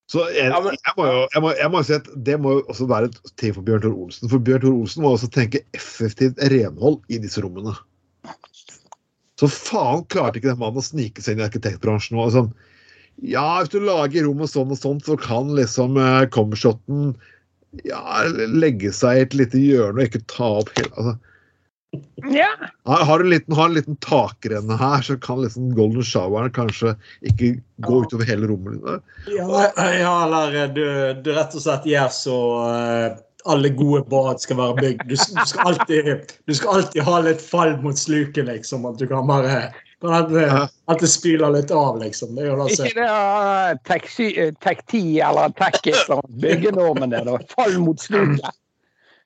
[0.09, 2.86] Så jeg, jeg, må jo, jeg, må, jeg må si at det må jo også
[2.88, 4.30] være et ting for Bjørn Tor Olsen.
[4.32, 7.74] For Bjørn Tor Olsen må også tenke effektivt renhold i disse rommene.
[9.38, 12.16] Så faen klarte ikke den mannen å snike seg inn i arkitektbransjen.
[12.16, 12.24] nå.
[12.32, 12.48] sånn,
[13.20, 17.12] ja, hvis du lager rommet sånn og sånn, så kan liksom eh, comshoten
[17.84, 21.18] ja, legge seg i et lite hjørne og ikke ta opp hele altså,
[22.28, 22.49] Ja.
[22.84, 26.53] har, har, du en liten, har en liten takrenne her, så kan liksom golden showeren
[26.53, 26.93] kanskje
[27.24, 27.55] ikke
[27.86, 29.07] gå utover hele rommet.
[29.32, 30.84] Ja, ja eller eh, du,
[31.24, 32.36] du rett og slett gjør så
[32.66, 35.05] uh alle gode bad skal være bygd.
[35.09, 38.86] Du, du, skal alltid, du skal alltid ha litt fall mot sluket, liksom.
[38.89, 39.70] At du kan bare
[40.03, 40.68] kan at, Ja.
[40.86, 42.34] at det spyler litt av, liksom.
[42.36, 45.80] Det er jo Ikke det uh, TEK10 eller TEK
[46.43, 47.39] byggenormen der, da.
[47.55, 48.55] Fall mot sluket.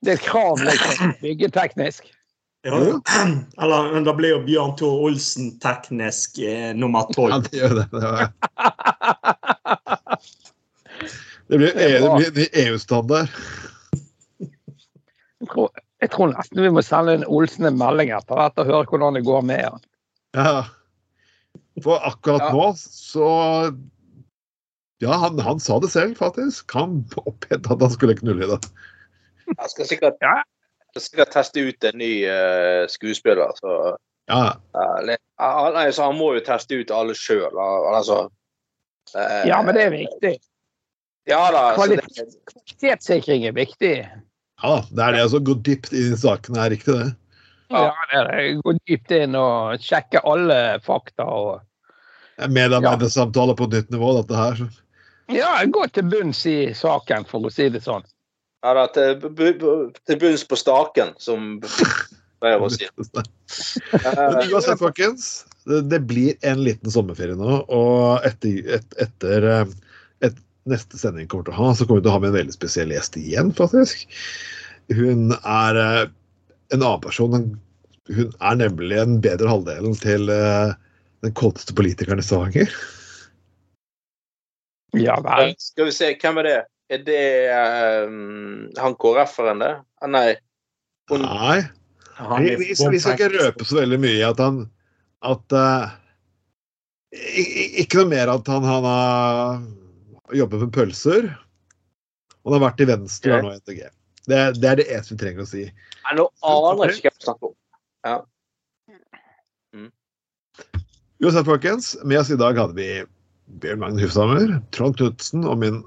[0.03, 1.15] Det er et krav, liksom.
[1.23, 2.07] Byggeteknisk.
[2.63, 2.79] Ja.
[3.63, 7.87] Eller men da blir jo Bjørn Tor Olsen teknisk eh, nummer Ja, det gjør det.
[7.93, 8.01] Det,
[11.49, 12.17] det blir er bra.
[12.19, 13.29] blir- EU-standard.
[15.43, 15.71] Jeg tror,
[16.03, 19.19] jeg tror nesten vi må sende en Olsen en melding etter dette og høre hvordan
[19.19, 19.83] det går med han.
[20.39, 20.63] Ja.
[21.83, 22.53] For akkurat Ja.
[22.55, 23.75] nå så
[25.03, 26.71] Ja, han, han sa det selv, faktisk.
[26.79, 28.61] Han opphet at han skulle knulle i det.
[29.51, 30.37] Jeg skal sikkert, Ja.
[30.93, 33.53] Jeg skal sikkert teste ut en ny uh, skuespiller.
[33.61, 33.97] Så,
[34.31, 34.57] Ja,
[35.43, 37.57] Uh, nei, så han må jo teste ut alle sjøl.
[37.59, 38.29] Altså,
[39.17, 40.37] uh, Ja, men det er viktig.
[41.27, 41.63] Ja da.
[41.79, 43.97] Kvalitetssikring er viktig.
[44.63, 45.25] ja det er det.
[45.25, 47.11] Altså, gå dypt inn i sakene er riktig, det.
[47.73, 48.47] Ja, det er det.
[48.63, 51.27] Gå dypt inn og sjekke alle fakta.
[51.27, 54.63] og Medarbeidersamtale på nytt nivå, dette her.
[55.33, 58.05] Ja, gå til bunns i saken, for å si det sånn.
[58.63, 61.57] Ja, da, til, til bunns på staken, som
[62.43, 62.87] pleier å si.
[63.03, 65.33] Men uansett, folkens,
[65.67, 69.75] det, det blir en liten sommerferie nå, og etter, et, etter eh,
[70.27, 70.39] et,
[70.71, 72.55] neste sending kommer til å ha, så kommer vi til å ha med en veldig
[72.55, 74.07] spesiell gjest igjen, faktisk.
[74.95, 76.07] Hun er eh,
[76.73, 77.53] en annen person.
[78.11, 80.75] Hun er nemlig en bedre halvdelen til eh,
[81.27, 82.71] den kåteste politikeren i Stavanger.
[84.99, 85.55] Ja vel.
[85.63, 86.59] Skal vi se, hvem er det?
[86.91, 87.23] Er det
[88.09, 89.71] um, han KrF-eren, det?
[90.03, 90.37] Ah, nei.
[91.11, 91.63] Hun, Nei,
[92.43, 94.59] vi, vi, vi skal ikke røpe så veldig mye at han
[95.27, 95.55] at
[97.13, 99.63] i- Ikke noe mer at han, han har
[100.37, 101.27] jobbet med pølser.
[102.43, 103.83] Han har vært i Venstre og nå i NTG.
[104.27, 105.65] Det, det er det eneste vi trenger å si.
[106.07, 107.57] Nei, nå aner jeg ikke hva jeg snakker om.
[111.23, 112.87] Uansett, folkens, med oss i dag hadde vi
[113.63, 115.83] Bjørn Magne Hufsammer, Trond Knutsen og min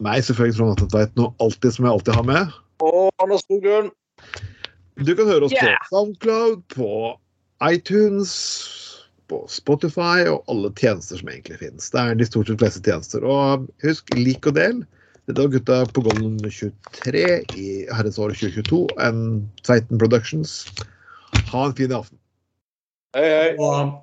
[0.00, 2.54] meg selvfølgelig Trond Atten Tveit, noe alltid som jeg alltid har med.
[2.82, 3.90] Og Anders Skoglund.
[5.02, 5.76] Du kan høre oss Yeah.
[5.90, 7.18] på Soundcloud, på
[7.70, 8.32] iTunes,
[9.28, 11.90] på Spotify og alle tjenester som egentlig finnes.
[11.90, 13.24] Det er de stort sett fleste tjenester.
[13.24, 14.82] Og husk, lik og del.
[15.26, 18.88] Dette var gutta på Golden 23 i herrens år 2022.
[19.00, 20.66] En Tveiten Productions.
[21.52, 22.18] Ha en fin aften.
[23.14, 23.56] Hei, hei.
[23.58, 24.02] Og